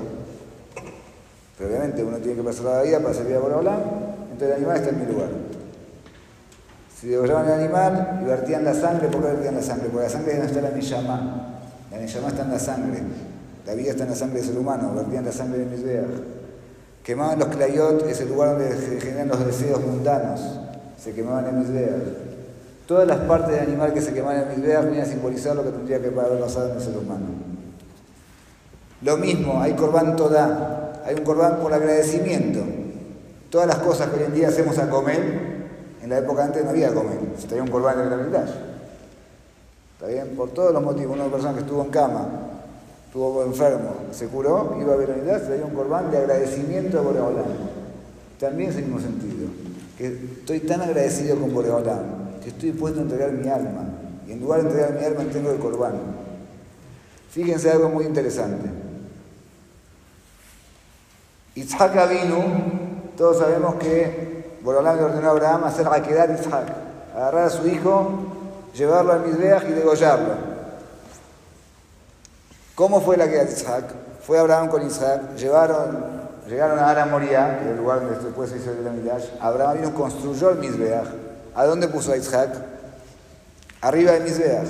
[1.57, 3.81] Pero obviamente uno tiene que pasar la vida para servir a Borolán,
[4.31, 5.29] entonces el animal está en mi lugar.
[6.95, 9.89] Si degollaban el animal y vertían la sangre, ¿por qué vertían la sangre?
[9.89, 11.61] Porque la sangre no está en la Neyamá.
[11.89, 12.99] La Neyamá está en la sangre.
[13.65, 16.05] La vida está en la sangre del ser humano, vertían la sangre de mis veas.
[17.05, 20.41] Quemaban los clayot, es el lugar donde se generan los deseos mundanos.
[20.97, 22.01] Se quemaban en mis veas.
[22.87, 25.63] Todas las partes del animal que se quemaban en mis veas venían a simbolizar lo
[25.63, 27.27] que tendría que haber pasado en el ser humano.
[29.03, 32.61] Lo mismo, hay corbán toda, hay un corbán por agradecimiento.
[33.51, 35.21] Todas las cosas que hoy en día hacemos a comer,
[36.01, 38.45] en la época antes no había comer, se traía un corbán en mitad.
[39.93, 40.35] ¿Está bien?
[40.35, 41.15] Por todos los motivos.
[41.15, 42.27] Una persona que estuvo en cama,
[43.15, 47.01] estuvo enfermo, se curó, iba a ver unidad, se traía un corbán de agradecimiento a
[47.01, 47.45] Boreolán.
[48.37, 49.47] También es el mismo sentido.
[49.97, 53.85] que estoy tan agradecido con Boreolam, que estoy dispuesto a entregar mi alma,
[54.27, 55.93] y en lugar de entregar mi alma entrego el corbán.
[57.29, 58.69] Fíjense algo muy interesante.
[61.55, 62.43] Isaac vino,
[63.15, 66.67] todos sabemos que Boreolam le ordenó a Abraham hacer Akedat Isaac,
[67.15, 68.09] agarrar a su hijo,
[68.75, 70.54] llevarlo al Mizbeach y degollarlo.
[72.75, 73.85] ¿Cómo fue la Akedat Isaac?
[74.21, 76.15] Fue Abraham con Isaac, llevaron
[76.47, 79.25] Llegaron a Ara Moria, que es el lugar donde después se hizo el Midrash.
[79.39, 81.07] Abraham vino, construyó el Mizbeach.
[81.55, 82.51] ¿A dónde puso a Isaac?
[83.81, 84.67] Arriba del Mizbeach.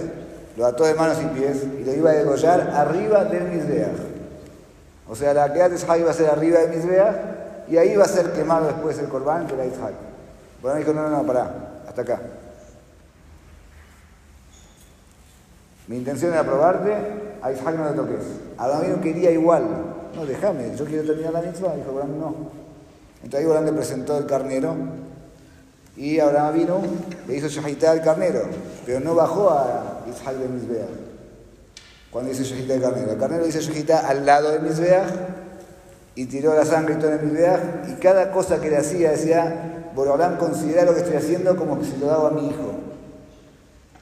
[0.56, 3.98] Lo ató de manos y pies y lo iba a degollar arriba del Mizbeach.
[5.10, 7.16] O sea, la queda de Isaac iba a ser arriba del Mizbeach
[7.68, 9.94] y ahí iba a ser quemado después el corbán que era Isaac.
[10.62, 11.52] Bueno, dijo, no, no, no, pará,
[11.88, 12.22] hasta acá.
[15.88, 16.94] Mi intención era probarte,
[17.42, 18.26] a Isaac no le toques.
[18.58, 19.64] Abraham quería igual.
[20.16, 21.76] No, déjame, yo quiero terminar la mitzvah.
[21.76, 22.36] Dijo Abraham, no.
[23.24, 24.76] Entonces ahí Abraham le presentó el carnero
[25.98, 26.82] y Abraham vino,
[27.28, 28.42] le hizo shahitá al carnero,
[28.86, 30.90] pero no bajó a Isaac de Mizbeach.
[32.12, 35.08] Cuando dice shahitá al carnero, el carnero dice shahitá al lado de Mizbeach
[36.16, 39.86] y tiró la sangre y todo en Mizbeach y cada cosa que le hacía decía,
[39.96, 42.74] Abraham considera lo que estoy haciendo como que se lo daba a mi hijo.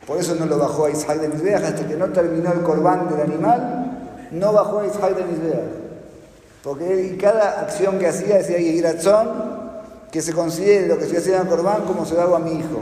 [0.08, 3.10] Por eso no lo bajó a Isaac de Mizbeach hasta que no terminó el corbán
[3.10, 5.84] del animal, no bajó a Isaac de Mizbeach.
[6.64, 9.54] Porque cada acción que hacía decía Yiratzón,
[10.14, 12.82] que se considere lo que estoy haciendo en Corbán como se hago a mi hijo.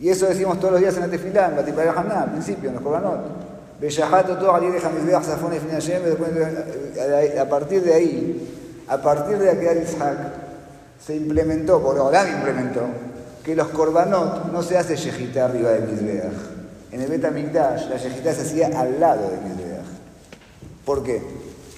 [0.00, 2.74] Y eso decimos todos los días en la tefilá, en Batipaya Haná, al principio, en
[2.74, 3.20] los Corbanot.
[4.38, 4.52] todo
[7.40, 10.18] a partir de ahí, a partir de aquel Isaac,
[10.98, 12.82] se implementó, por Olam implementó,
[13.44, 16.32] que los Corbanot no se hace yejita arriba de Mizbeach.
[16.92, 19.86] En el Betamikdash, la yejita se hacía al lado de Mizbeach.
[20.84, 21.22] ¿Por qué?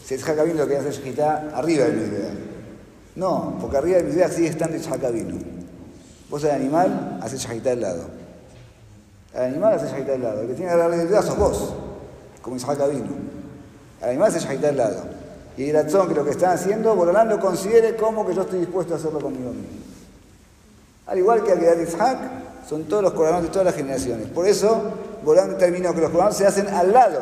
[0.05, 2.39] Si es Jacabino lo que hace Shejitá arriba del Mizbeach.
[3.15, 5.37] No, porque arriba del Mizbeach sigue estando Jacabino.
[6.31, 8.05] Vos al animal haces Shejitá al lado.
[9.35, 10.41] Al animal haces Shejitá al lado.
[10.41, 11.75] El que tiene que darle el sos vos,
[12.41, 13.11] como Jacabino.
[14.01, 15.05] Al animal hace Shejitá al lado.
[15.57, 18.61] Y el razón que lo que están haciendo, Borolán lo considere como que yo estoy
[18.61, 19.82] dispuesto a hacerlo conmigo mismo.
[21.13, 22.19] Al igual que Akedat Ishak,
[22.67, 24.29] son todos los coronados de todas las generaciones.
[24.29, 24.81] Por eso,
[25.23, 27.21] Borolán determinó que los coronados se hacen al lado.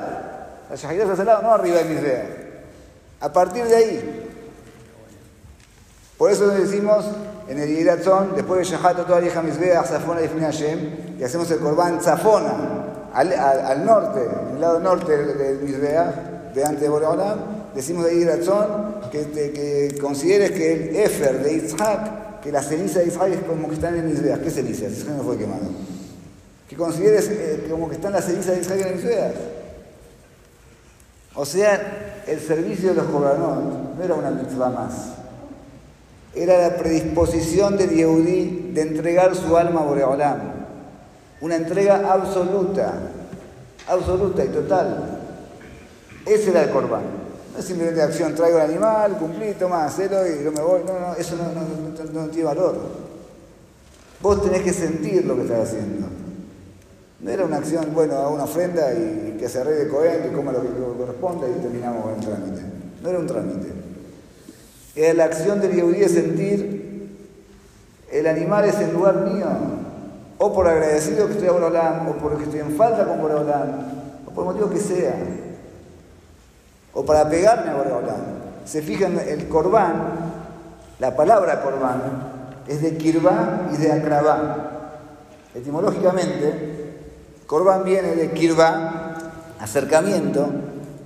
[0.70, 2.24] La Shahidá se hace al lado, no arriba del Mizbeach.
[3.18, 4.28] A partir de ahí,
[6.16, 7.04] por eso decimos
[7.48, 11.58] en el Yiratzón, después de Shahat toda vieja Mizbeach, Zafona y Hashem, y hacemos el
[11.58, 12.52] Corbán Zafona,
[13.12, 17.38] al, norte, en el lado norte del Mizbeach, delante de Boreolam,
[17.74, 23.08] decimos de Yiratzón que, que consideres que el Efer de Isaac, que la ceniza de
[23.08, 24.40] Isaac es como que está en el Mizbeach.
[24.40, 24.86] ¿Qué ceniza?
[24.86, 25.68] Isaac no fue quemado.
[26.68, 29.34] Que consideres eh, como que está en la ceniza de Isaac en el Mizbeach.
[31.34, 35.12] O sea, el servicio de los Jobanot no era una mitzvah más.
[36.34, 40.38] Era la predisposición de Yehudi de entregar su alma a Boreolam.
[41.40, 42.94] Una entrega absoluta,
[43.88, 45.20] absoluta y total.
[46.26, 47.29] Ese era el corbán.
[47.52, 50.82] No es simplemente acción, traigo el animal, cumplí, toma, hacelo y yo me voy.
[50.86, 52.76] No, no, eso no, no tiene valor.
[54.20, 56.06] Vos tenés que sentir lo que estás haciendo.
[57.20, 60.52] No era una acción, bueno, a una ofrenda y que se arregle Cohen, que coma
[60.52, 62.62] lo que corresponde y terminamos con el trámite.
[63.02, 63.68] No era un trámite.
[64.94, 66.80] Era la acción del Yehudí de sentir
[68.10, 69.46] el animal es el lugar mío,
[70.38, 74.30] o por agradecido que estoy a Borolán, o porque estoy en falta con Borolán, o
[74.30, 75.14] por el motivo que sea,
[76.94, 78.40] o para pegarme a Borolán.
[78.64, 80.10] Se fijan, el corbán,
[80.98, 82.02] la palabra corbán,
[82.68, 84.70] es de kirvá y de acrabá.
[85.54, 86.80] Etimológicamente,
[87.50, 89.16] Corban viene de kirba,
[89.58, 90.48] acercamiento,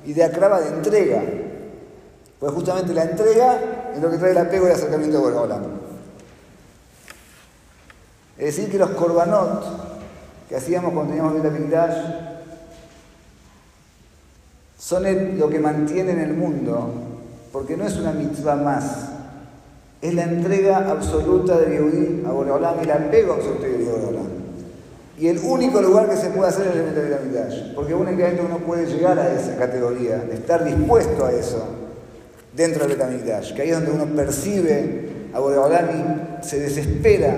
[0.04, 1.22] y de akraba de entrega.
[2.38, 3.58] Pues justamente la entrega
[3.94, 5.62] es lo que trae el apego y el acercamiento de Boreolam.
[8.36, 9.64] Es decir, que los korbanot
[10.46, 11.96] que hacíamos cuando teníamos la Mikdash
[14.84, 16.90] son lo que mantienen el mundo,
[17.50, 19.06] porque no es una mitzvah más,
[20.02, 24.26] es la entrega absoluta de Yehudi a Boreolam, el apego absoluto de Boreolam.
[25.18, 28.58] Y el único lugar que se puede hacer es el de Midrash, porque únicamente uno
[28.58, 31.64] puede llegar a esa categoría, estar dispuesto a eso
[32.54, 37.34] dentro del Betamigdash, que ahí es donde uno percibe a Boreolam se desespera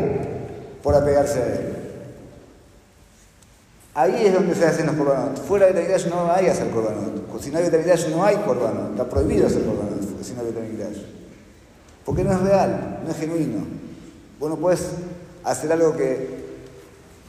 [0.83, 1.76] por apegarse a él.
[3.97, 5.43] Ahí es donde se hacen los korbanot.
[5.47, 7.41] Fuera de Betamigdash no hay hacer korbanot.
[7.41, 8.91] Si no hay Betamigdash no hay korbanot.
[8.91, 10.99] Está prohibido hacer korbanot si no hay Betamigdash.
[12.05, 13.65] Porque no es real, no es genuino.
[14.39, 14.87] Vos no puedes
[15.45, 16.37] hacer algo que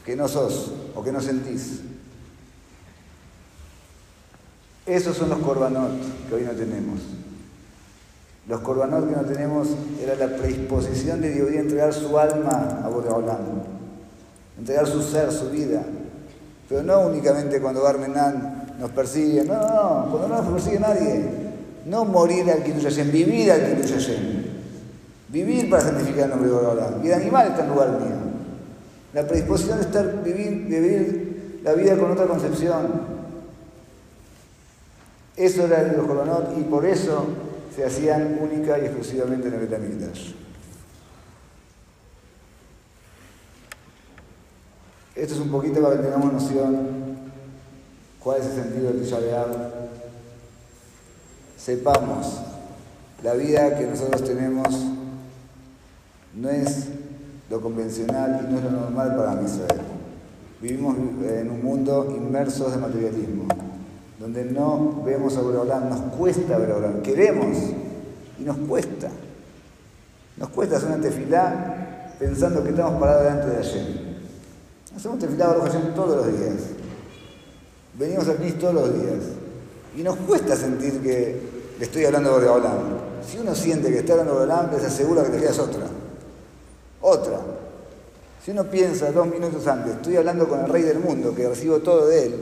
[0.08, 1.80] que no sos o que no sentís.
[4.86, 5.92] Esos son los corbanot
[6.26, 7.00] que hoy no tenemos.
[8.46, 9.68] Los corbanot que no tenemos
[10.02, 13.62] era la predisposición de Dios a entregar su alma a Boreolam,
[14.58, 15.82] entregar su ser, su vida.
[16.68, 21.48] Pero no únicamente cuando Barmenán nos persigue, no, no, no, cuando no nos persigue nadie.
[21.86, 24.10] No morir al Kiddush vivir al Kiddush
[25.30, 27.04] Vivir para santificar el nombre de Boreolam.
[27.04, 28.16] Y el animal está en lugar mío.
[29.12, 33.18] La predisposición de estar, vivir, vivir la vida con otra concepción.
[35.36, 37.26] Eso era el Corbanot y por eso
[37.74, 40.32] se hacían única y exclusivamente en el Betamigdash.
[45.18, 46.76] Esto es un poquito para que tengamos noción
[48.22, 49.18] cuál es el sentido del Tisha
[51.56, 52.40] Sepamos,
[53.24, 54.68] la vida que nosotros tenemos
[56.36, 56.86] no es
[57.50, 59.80] lo convencional y no es lo normal para Israel.
[60.62, 63.48] Vivimos en un mundo inmerso de materialismo
[64.20, 67.56] donde no vemos a Boreolam, nos cuesta a queremos
[68.38, 69.08] y nos cuesta.
[70.36, 74.07] Nos cuesta hacer una tefilá pensando que estamos parados delante de Hashem.
[74.98, 76.56] Hacemos tefilá Hashem todos los días.
[77.94, 79.18] Venimos aquí todos los días.
[79.96, 81.40] Y nos cuesta sentir que
[81.78, 82.98] le estoy hablando a Boreolam.
[83.24, 85.84] Si uno siente que está hablando a Boreolam, les asegura que te quedas otra.
[87.00, 87.38] Otra.
[88.44, 91.78] Si uno piensa dos minutos antes, estoy hablando con el rey del mundo, que recibo
[91.78, 92.34] todo de él,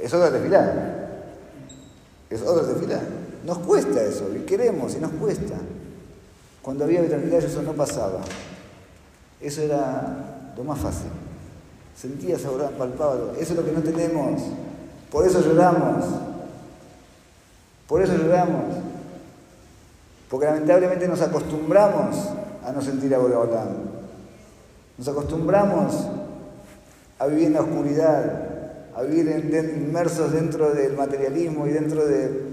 [0.00, 1.08] es otra tefilá.
[2.30, 3.02] Es otra tefilá.
[3.44, 5.56] Nos cuesta eso, y queremos, y nos cuesta.
[6.62, 8.20] Cuando había Betamigdash eso no pasaba.
[9.40, 11.08] Eso era lo más fácil.
[11.96, 13.32] Sentías, ahora palpaba.
[13.38, 14.42] Eso es lo que no tenemos.
[15.10, 16.04] Por eso lloramos.
[17.88, 18.76] Por eso lloramos.
[20.28, 22.16] Porque lamentablemente nos acostumbramos
[22.64, 23.68] a no sentir a.
[24.96, 25.94] Nos acostumbramos
[27.18, 28.48] a vivir en la oscuridad,
[28.94, 29.28] a vivir
[29.76, 32.49] inmersos dentro del materialismo y dentro de...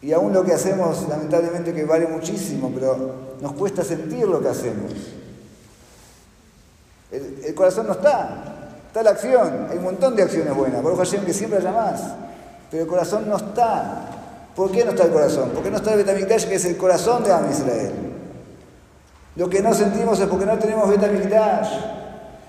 [0.00, 4.48] Y aún lo que hacemos, lamentablemente que vale muchísimo, pero nos cuesta sentir lo que
[4.48, 4.92] hacemos.
[7.10, 11.24] El, corazón no está, está la acción, hay un montón de acciones buenas, por Hashem
[11.24, 12.02] que siempre haya más,
[12.70, 14.04] pero el corazón no está.
[14.54, 15.50] ¿Por qué no está el corazón?
[15.54, 17.92] Porque no está el Betamikdash, que es el corazón de Am Israel.
[19.36, 21.68] Lo que no sentimos es porque no tenemos Betamikdash.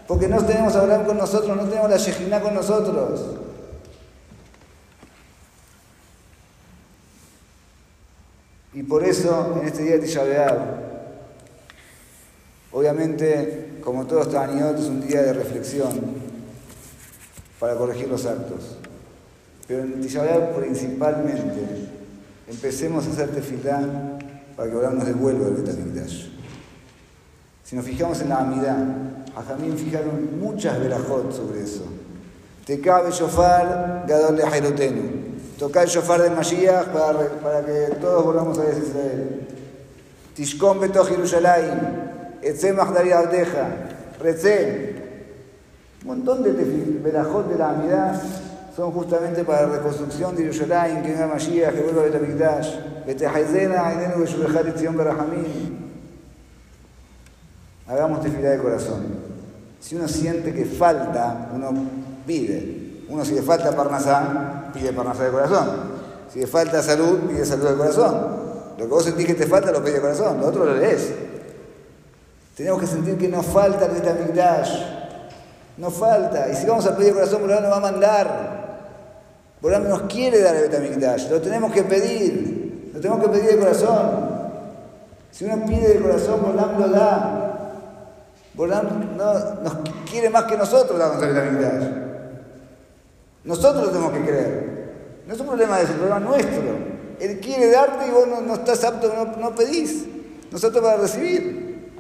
[0.07, 3.21] Porque no tenemos a Abraham con nosotros, no tenemos la Shejina con nosotros.
[8.79, 10.23] Y por eso, en este día de Tisha
[12.71, 15.99] obviamente, como todos Taniyot, es un día de reflexión
[17.59, 18.77] para corregir los actos.
[19.67, 20.23] Pero en Tisha
[20.55, 21.89] principalmente,
[22.47, 24.17] empecemos a hacer tefilá
[24.55, 26.29] para que Abraham nos devuelva el Betamikdash.
[27.65, 28.77] Si nos fijamos en la amidad,
[29.35, 31.83] Ajamín fijaron muchas verajot sobre eso.
[32.65, 35.18] Te cabe shofar, gadol de Jairotenu.
[35.59, 39.45] Toca el shofar del Mashiach para, para que todos volvamos a Israel.
[40.33, 42.39] Tishkom beto Jerusalén.
[42.41, 43.67] Etzemach dari Abdeja.
[44.21, 44.95] Recé.
[46.03, 46.53] Un montón de
[47.03, 48.21] verajot de la amidad
[48.73, 53.05] son justamente para la reconstrucción de Jerusalén, que venga Mashiach, que vuelva a Betamikdash.
[53.05, 55.91] Betehayzena, Ainenu, Beshubejar, Etzion, Berajamín.
[57.85, 59.03] Hagamos tefilá de corazón.
[59.81, 61.73] Si uno siente que falta, uno
[62.25, 63.03] pide.
[63.09, 65.69] Uno si le falta parnasá, pide parnasá de corazón.
[66.31, 68.39] Si le falta salud, pide salud de corazón.
[68.77, 70.39] Lo que vos sentís que te falta, lo pide de corazón.
[70.39, 71.11] Lo otro lo lees.
[72.55, 74.69] Tenemos que sentir que nos falta el Betamigdash.
[75.77, 76.49] Nos falta.
[76.49, 78.59] Y si vamos a pedir de corazón, Borán nos va a mandar.
[79.61, 81.29] Borán nos quiere dar el Betamigdash.
[81.29, 82.91] Lo tenemos que pedir.
[82.93, 84.29] Lo tenemos que pedir de corazón.
[85.31, 87.71] Si uno pide de corazón, Borán lo da.
[88.53, 89.77] Borán no, nos
[90.09, 92.08] quiere más que nosotros la responsabilidad.
[93.43, 94.79] Nosotros lo tenemos que creer.
[95.27, 96.63] No es un problema de ese, problema nuestro.
[97.19, 100.05] Él quiere darte y vos no, estás apto, no, no, pedís.
[100.51, 101.91] Nosotros para recibir.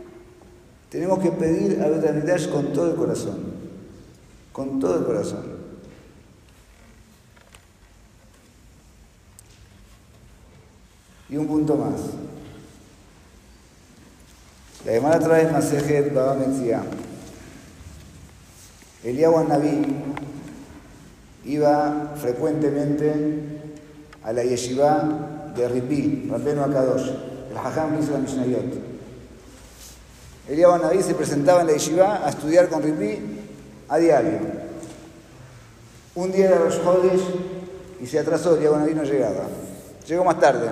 [0.89, 3.53] Tenemos que pedir a Betamigdash con todo el corazón.
[4.51, 5.59] Con todo el corazón.
[11.29, 12.01] Y un punto más.
[14.85, 16.81] La Gemara trae Masejet Baba Metzia.
[19.03, 19.81] Eliyahu Naví
[21.49, 23.13] iba frecuentemente
[24.23, 27.09] a la yeshiva de Ripi, Rabbenu Akadosh,
[27.49, 28.73] el Hajam que hizo la Mishnayot.
[30.47, 33.19] Eliyahu Naví se presentaba en la yeshiva a estudiar con Ripi
[33.87, 34.39] a diario.
[36.15, 37.21] Un día era los Jodes
[37.99, 39.47] y se atrasó, Eliyahu Naví no llegaba.
[40.07, 40.69] Llegó más tarde.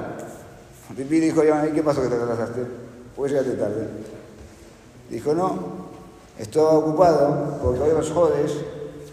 [0.95, 2.61] Ripi dijo, Eliyahu Naví, ¿qué pasó que te atrasaste?
[3.15, 3.87] ¿Puedes llegar tarde?
[5.09, 5.87] Dijo, no,
[6.37, 8.51] estaba ocupado porque hoy los jodes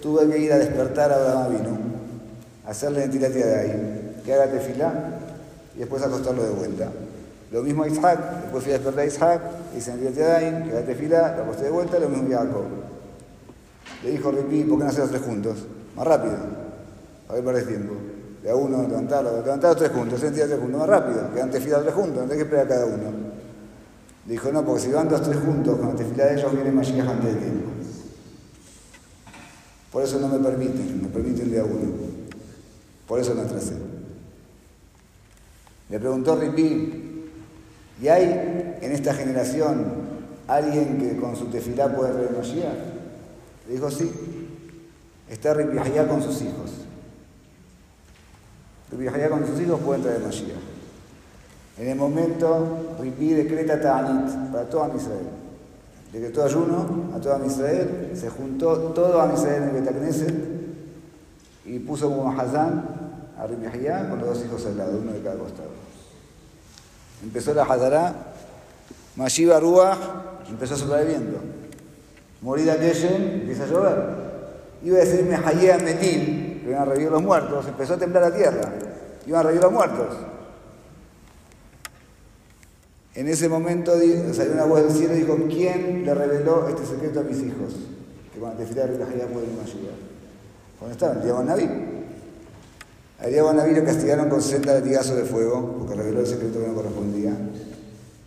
[0.05, 1.79] tuve que ir a despertar a Abraham vino,
[2.67, 4.93] hacerle la de ahí, que haga tefilá
[5.75, 6.91] y después acostarlo de vuelta.
[7.51, 9.41] Lo mismo a Isaac, después fui a despertar a Isaac,
[9.75, 12.65] hice en el Yadayim, que te fila, lo acosté de vuelta, lo mismo a Jacob.
[14.03, 15.57] Le dijo Ripi, ¿por qué no hacer los tres juntos?
[15.97, 16.37] Más rápido,
[17.31, 17.95] a ver perder tiempo.
[18.43, 21.65] De a uno, levantarlo, levantar los tres juntos, sentía tres juntos, más rápido, que antes
[21.65, 23.11] fila tres juntos, no hay que esperar a cada uno.
[24.27, 26.73] Le dijo, no, porque si van los tres juntos, con la fila de ellos viene
[26.73, 27.84] Mashiach antes de tiempo.
[29.95, 31.93] Por eso no me permiten, me permiten de a uno.
[33.07, 33.75] Por eso me atrasé.
[35.89, 37.31] Le preguntó Ripi,
[38.03, 39.85] ¿y hay en esta generación
[40.49, 42.75] alguien que con su tefilá puede Mashiach?
[43.69, 44.11] Le dijo, sí.
[45.31, 46.73] Está Ripi allá con sus hijos.
[48.91, 50.59] Ripi allá con sus hijos puede traer Mashiach.
[51.79, 55.44] En el momento, Ripi decreta Ta'anit para toda Israel
[56.15, 60.35] decretó ayuno a toda Israel, se juntó todo a Israel en Betacneset
[61.65, 62.85] y puso como Hazán
[63.37, 65.71] a Ribihiyá con los dos hijos al lado, uno de cada costado.
[67.21, 68.15] Empezó la Hazará,
[69.17, 69.99] Mashiva Ruach,
[70.49, 71.39] empezó a soplar el viento.
[72.43, 74.05] Morida Geshen, empieza a llover.
[74.85, 78.37] Iba a decirme Hayea Metil, que iban a revivir los muertos, empezó a temblar la
[78.37, 78.73] tierra,
[79.27, 80.15] iban a revivir los muertos.
[83.15, 83.93] En ese momento
[84.33, 87.75] salió una voz del cielo y dijo, ¿quién le reveló este secreto a mis hijos?
[88.33, 89.95] Que cuando te de la pueden ayudar.
[90.81, 91.19] ¿Dónde estaban?
[91.19, 91.71] El diablo Naví.
[93.21, 96.67] Al diablo Naví lo castigaron con 60 latigazos de fuego, porque reveló el secreto que
[96.67, 97.33] no correspondía.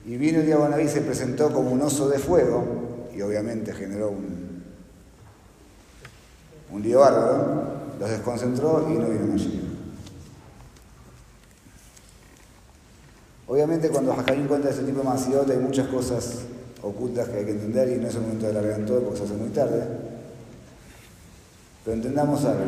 [0.05, 2.63] Y vino el diablo Naví y se presentó como un oso de fuego,
[3.13, 4.63] y obviamente generó un,
[6.71, 7.03] un lío
[7.99, 9.66] los desconcentró y no vino Mashiach.
[13.57, 16.41] Obviamente cuando Jajamín cuenta ese tipo de masiot hay muchas cosas
[16.83, 19.17] ocultas que hay que entender y no es el momento de alargar en todo porque
[19.17, 19.83] se hace muy tarde.
[21.83, 22.65] Pero entendamos algo.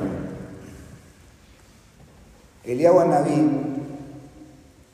[2.64, 3.52] Eliyahu Naví,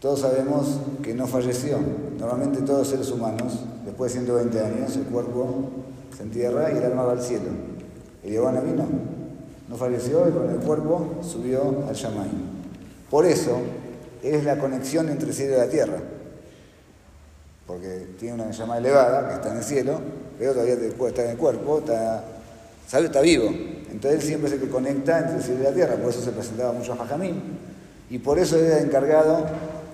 [0.02, 1.80] todos sabemos que no falleció.
[2.20, 5.70] Normalmente todos los seres humanos, después de 120 años, el cuerpo
[6.14, 7.52] se entierra y el alma va al cielo.
[8.22, 8.86] Eliyahu Naví no.
[9.70, 12.32] No falleció y con el cuerpo subió al Yamay.
[13.10, 13.60] Por eso,
[14.34, 15.97] es la conexión entre el cielo y la tierra.
[17.67, 19.99] Porque tiene una llama elevada que está en el cielo,
[20.38, 22.23] pero todavía está en el cuerpo, está,
[22.91, 23.49] está vivo.
[23.91, 26.21] Entonces él siempre es el que conecta entre el cielo y la tierra, por eso
[26.21, 27.41] se presentaba mucho a Jajamín.
[28.09, 29.45] Y por eso era encargado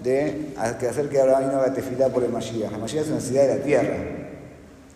[0.04, 2.74] de hacer que Abraham no haga tefilá por el Mashiach.
[2.74, 3.96] El Mashiach es una necesidad de la tierra,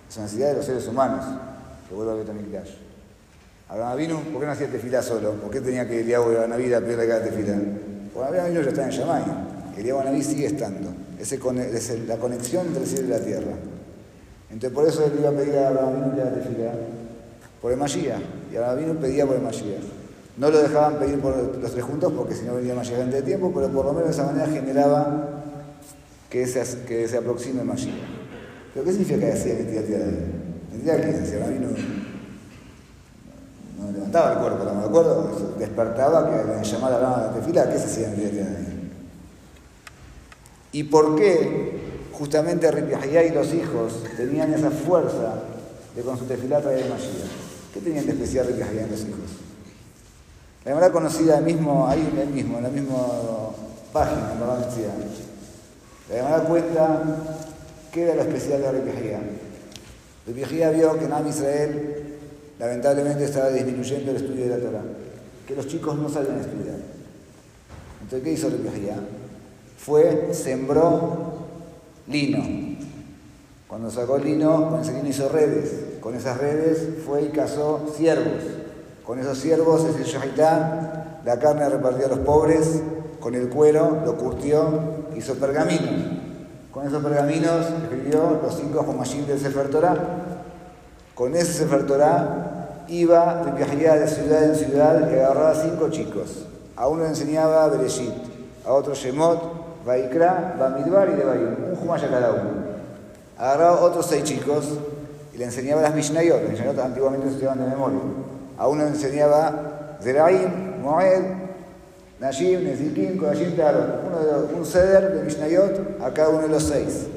[0.10, 1.24] es una necesidad de los seres humanos,
[1.88, 2.72] que vuelva a Betamikdash.
[3.70, 5.34] Abraham vino, ¿por qué no hacía tefilá solo?
[5.34, 7.56] ¿Por qué tenía que ir a la vida a pedirle cada tefilá?
[8.16, 9.24] Bueno, Abraham vino ya está en Yamai.
[9.78, 10.90] Elías Naví sigue estando.
[11.20, 11.38] Es
[12.08, 13.52] la conexión entre el cielo y la tierra.
[14.50, 16.72] Entonces por eso él iba a pedir a Abraham la tefila
[17.62, 18.22] por el Mashiach.
[18.54, 19.84] Y Abraham pedía por el Mashiach.
[20.38, 23.22] No lo dejaban pedir por los tres juntos porque si no venía Mashiach antes de
[23.24, 25.42] tiempo, pero por lo menos de esa manera generaba
[26.30, 27.96] que se, que se aproxime Mashiach.
[28.74, 30.26] ¿Pero qué significa que hacía que tira tierra de él?
[30.72, 32.05] Tendría que si Abraham
[33.92, 38.08] levantaba el cuerpo, no me acuerdo, despertaba que me llamaba la tefila, ¿qué se hacía
[38.08, 38.76] en el de
[40.72, 41.80] ¿Y por qué
[42.12, 45.36] justamente Ripiahayá y los hijos tenían esa fuerza
[45.96, 47.32] de con su tefilá traer Mashiach?
[47.74, 49.46] ¿Qué tenían de especial Ripiahayá y los hijos?
[50.66, 52.98] La verdad conocida mismo, ahí en el mismo, en la misma
[53.94, 54.90] página, en la decía.
[56.10, 57.04] La llamada cuenta
[57.92, 59.20] qué era lo especial de Ripiahayá.
[60.28, 62.05] Ripiahayá vio que en Israel
[62.60, 64.84] lamentablemente estaba disminuyendo el estudio de la Torah,
[65.48, 66.78] que los chicos no sabían estudiar.
[68.02, 68.98] Entonces, ¿qué hizo Rebijía?
[69.78, 71.34] Fue, sembró
[72.08, 72.76] lino.
[73.68, 76.00] Cuando sacó lino, con ese lino hizo redes.
[76.00, 78.44] Con esas redes fue y cazó ciervos.
[79.04, 82.82] Con esos ciervos, ese shahitá, la carne repartió a los pobres,
[83.20, 84.82] con el cuero lo curtió,
[85.16, 86.22] hizo pergaminos.
[86.72, 90.36] Con esos pergaminos escribió los cinco Jomashim del Sefer Torah
[91.16, 92.45] con ese Sefer Torah
[92.88, 96.46] iba viajaría de ciudad en ciudad y agarraba cinco chicos.
[96.76, 98.14] A uno le enseñaba Bereshit,
[98.66, 102.66] a otro Shemot, Vaikra, Bamidbar y Devarim, un Jumaya cada uno.
[103.38, 104.66] Agarraba otros seis chicos
[105.34, 108.00] y le enseñaba las Mishnayot, las Mishnayot antiguamente se estudiaban de memoria.
[108.58, 111.24] A uno le enseñaba Zeraim, Moed,
[112.20, 114.56] Nashim, Nezikim, Kodashim, Tarot.
[114.56, 117.08] un ceder de Mishnayot a cada uno de los seis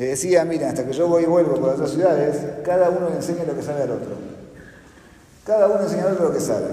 [0.00, 3.16] le decía, mira, hasta que yo voy y vuelvo por otras ciudades, cada uno le
[3.16, 4.29] enseña lo que sabe al otro.
[5.50, 6.68] Cada uno enseña al otro lo que sabe.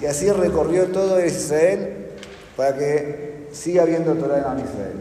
[0.00, 2.08] Y así recorrió todo Israel
[2.56, 5.00] para que siga habiendo Torah en Israel.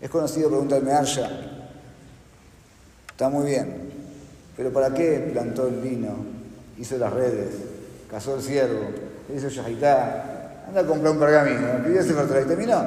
[0.00, 1.30] Es conocido, preguntarme Arsha.
[3.08, 3.92] Está muy bien.
[4.56, 6.16] Pero ¿para qué plantó el vino?
[6.78, 7.54] Hizo las redes,
[8.10, 8.88] cazó el ciervo,
[9.32, 12.82] hizo Shahitá, anda a comprar un pergamino, pidió ese y terminó.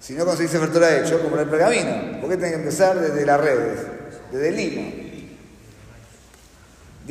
[0.00, 2.20] Si no conseguís Sefer Torah hecho, comprar el pergamino.
[2.20, 3.78] ¿Por qué tenés que empezar desde las redes?
[4.32, 5.09] Desde el limo.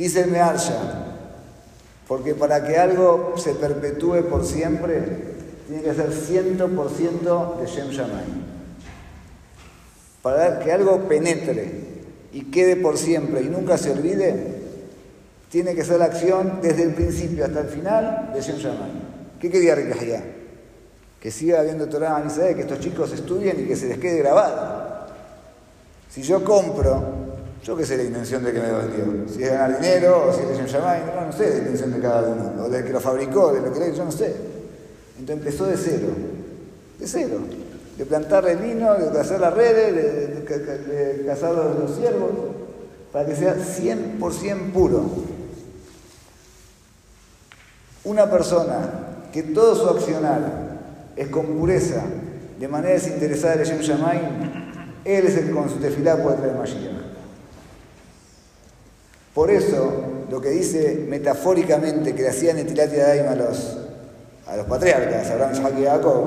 [0.00, 0.78] Dice el Mearsha,
[2.08, 5.02] porque para que algo se perpetúe por siempre,
[5.68, 8.24] tiene que ser 100% de Shem Shammai.
[10.22, 11.70] Para que algo penetre
[12.32, 14.62] y quede por siempre y nunca se olvide,
[15.50, 18.90] tiene que ser la acción desde el principio hasta el final de Shem Shammai.
[19.38, 20.24] ¿Qué quería Rikahia?
[21.20, 24.20] Que siga habiendo Torah en Israel, que estos chicos estudien y que se les quede
[24.20, 25.08] grabado.
[26.08, 27.19] Si yo compro,
[27.62, 29.28] yo qué sé la intención de que me vendió.
[29.28, 32.28] Si es ganar dinero o si es Shem no, no sé la intención de cada
[32.28, 34.34] uno, o del que lo fabricó, de lo que le yo no sé.
[35.18, 36.08] Entonces empezó de cero,
[36.98, 37.40] de cero
[38.00, 42.30] de plantar el vino, de hacer las redes, de, cazar los ciervos,
[43.12, 45.04] para que sea 100% puro.
[48.04, 50.40] Una persona que todo su accionar
[51.14, 52.02] es con pureza,
[52.58, 54.20] de manera desinteresada de Shem Shammai,
[55.04, 57.09] él es el con su tefilá puede traer Mashiach.
[59.34, 59.92] Por eso,
[60.30, 63.78] lo que dice metafóricamente que le hacían Etilat y Adaim a los,
[64.46, 66.24] a los patriarcas, Abraham, Isaac y Jacob,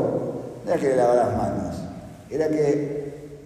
[0.65, 1.75] no era que le lavara las manos,
[2.29, 3.03] era que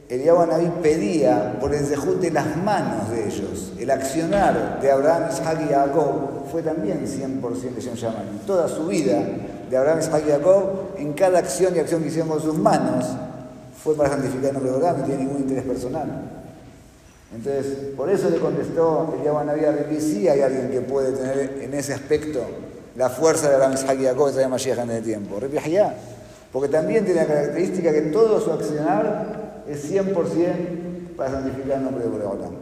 [0.10, 3.74] Eliyahu Naví pedía por el zehut las manos de ellos.
[3.78, 8.24] El accionar de Abraham, Isaac y Jacob fue también 100% de Shem Shammai.
[8.46, 9.20] Toda su vida
[9.70, 10.64] de Abraham, Isaac y Jacob,
[10.98, 13.06] en cada acción y acción que hicieron con sus manos,
[13.84, 16.37] fue para santificar el nombre de Abraham, no tiene ningún interés personal.
[17.34, 17.66] Entonces,
[17.96, 21.74] por eso le contestó Eliyahu Naví a Ripi, sí hay alguien que puede tener en
[21.74, 22.42] ese aspecto
[22.96, 25.40] la fuerza de y Jacob, que se llama en el tiempo.
[25.40, 25.58] Ripi
[26.52, 32.04] porque también tiene la característica que todo su accionar es 100% para santificar el nombre
[32.04, 32.56] de Boreolam.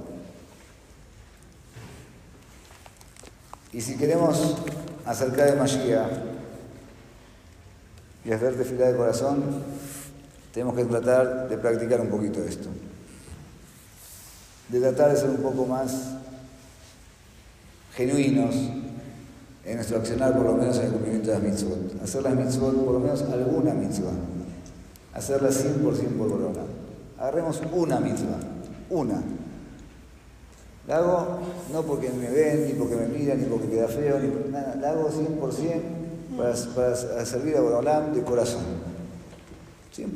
[3.72, 4.58] Y si queremos
[5.06, 6.12] acercar de Mashiach
[8.24, 9.44] y hacer fila de corazón,
[10.54, 12.70] tenemos que tratar de practicar un poquito esto.
[14.70, 16.16] De tratar de ser un poco más
[17.94, 18.56] genuinos,
[19.66, 22.02] en nuestro accionar, por lo menos en el cumplimiento de las mitzvot.
[22.04, 24.12] Hacer las mitzvot, por lo menos alguna mitzvah.
[25.14, 25.82] Hacerlas 100%
[26.18, 26.62] por corona.
[27.18, 28.38] Agarremos una mitzvah,
[28.90, 29.24] una.
[30.88, 31.40] La hago
[31.72, 34.76] no porque me ven, ni porque me miran, ni porque queda feo, ni nada.
[34.76, 35.82] La hago 100%
[36.38, 38.64] para, para servir a Borolam de corazón.
[39.96, 40.12] 100%.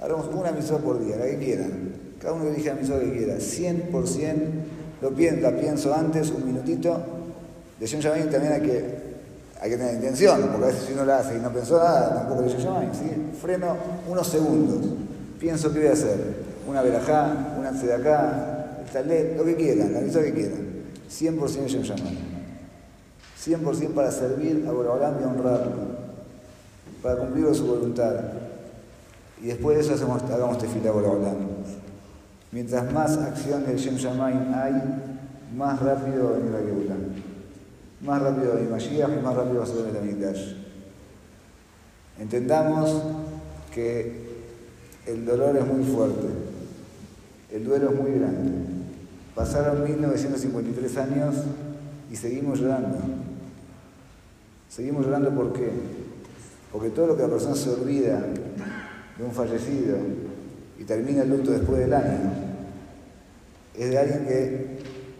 [0.00, 2.07] Haremos una mitzvah por día, la que quieran.
[2.20, 3.36] Cada uno elige la mitzvah que quiera.
[3.36, 4.34] 100%.
[5.00, 7.00] Lo pienso, la pienso antes, un minutito,
[7.78, 8.84] de Shem también hay que,
[9.60, 12.14] hay que tener intención, porque a veces si uno la hace y no pensó nada,
[12.14, 13.38] tampoco de Shem ¿sí?
[13.40, 13.76] Freno
[14.08, 14.84] unos segundos,
[15.38, 16.18] pienso qué voy a hacer,
[16.68, 20.66] una verajá, una acá, el talet, lo que quieran, la misa que quieran,
[21.08, 21.84] 100% de Shem
[23.46, 25.72] 100% para servir a Borobalam y honrarlo,
[27.00, 28.14] para cumplir su voluntad.
[29.40, 31.36] Y después de eso hacemos, hagamos a Borobalam.
[32.52, 34.82] Mientras más acción del Shem hay,
[35.56, 36.96] más rápido a la Geulá
[38.00, 40.54] más rápido de Mashiach y más rápido va a ser el Amigdash.
[42.18, 43.02] Entendamos
[43.74, 44.28] que
[45.06, 46.26] el dolor es muy fuerte,
[47.50, 48.50] el duelo es muy grande.
[49.34, 51.36] Pasaron 1953 años
[52.10, 52.98] y seguimos llorando.
[54.68, 55.70] Seguimos llorando ¿por?
[56.72, 58.20] Porque todo lo que la persona se olvida
[59.16, 59.96] de un fallecido
[60.88, 62.48] termina el luto después del año
[63.78, 64.78] es de alguien que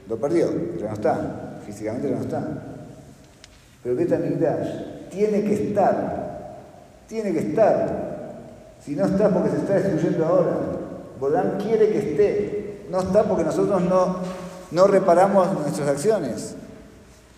[0.09, 2.43] lo perdió, que no está, físicamente no está.
[3.83, 6.57] Pero Betamigdash tiene que estar,
[7.07, 8.09] tiene que estar.
[8.85, 10.57] Si no está porque se está destruyendo ahora,
[11.21, 12.87] Bodán quiere que esté.
[12.91, 14.17] No está porque nosotros no,
[14.71, 16.55] no reparamos nuestras acciones.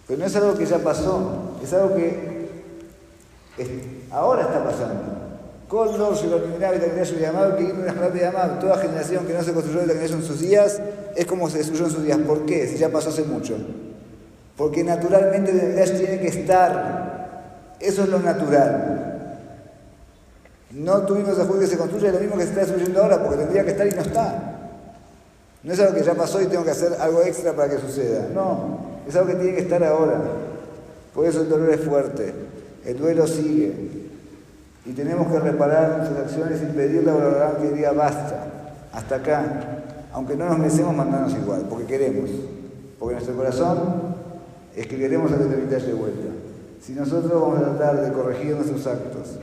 [0.06, 2.48] Pero no es algo que ya pasó, es algo que
[4.10, 5.19] ahora está pasando.
[5.70, 6.26] Condor, que
[8.60, 10.82] toda generación que no se construyó la en sus días
[11.14, 12.18] es como se destruyó en sus días.
[12.18, 12.66] ¿Por qué?
[12.66, 13.56] Si ya pasó hace mucho.
[14.56, 17.76] Porque naturalmente el tiene que estar.
[17.78, 19.38] Eso es lo natural.
[20.72, 23.64] No tuvimos a que se construya lo mismo que se está destruyendo ahora, porque tendría
[23.64, 24.56] que estar y no está.
[25.62, 28.26] No es algo que ya pasó y tengo que hacer algo extra para que suceda.
[28.34, 30.20] No, es algo que tiene que estar ahora.
[31.14, 32.34] Por eso el dolor es fuerte.
[32.84, 33.99] El duelo sigue.
[34.90, 38.44] Y tenemos que reparar nuestras acciones y pedirle a la que diga basta,
[38.92, 39.44] hasta acá.
[40.12, 42.28] Aunque no nos merecemos mandarnos igual, porque queremos.
[42.98, 43.78] Porque nuestro corazón
[44.74, 46.26] es que queremos a que de vuelta.
[46.80, 49.38] Si nosotros vamos a tratar de corregir nuestros actos,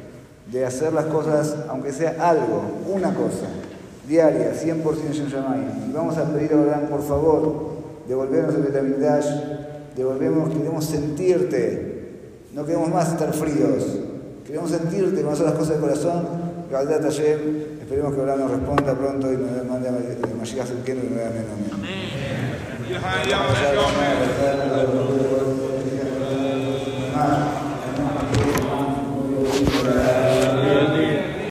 [0.51, 3.47] de hacer las cosas, aunque sea algo, una cosa,
[4.05, 4.83] diaria, 100%
[5.13, 7.53] Shem y vamos a pedir a Abraham, por favor,
[8.05, 9.27] devolvernos el Betamigdash,
[9.95, 12.17] devolvemos, queremos sentirte,
[12.53, 14.07] no queremos más estar fríos,
[14.47, 16.25] Queremos sentirte, conocer las cosas del corazón.
[16.71, 21.01] Galdea Tayem, esperemos que ahora nos responda pronto y nos mande a eh, Mashiach Zulkenu
[21.03, 21.51] y nuevamente.
[21.73, 22.07] Amén.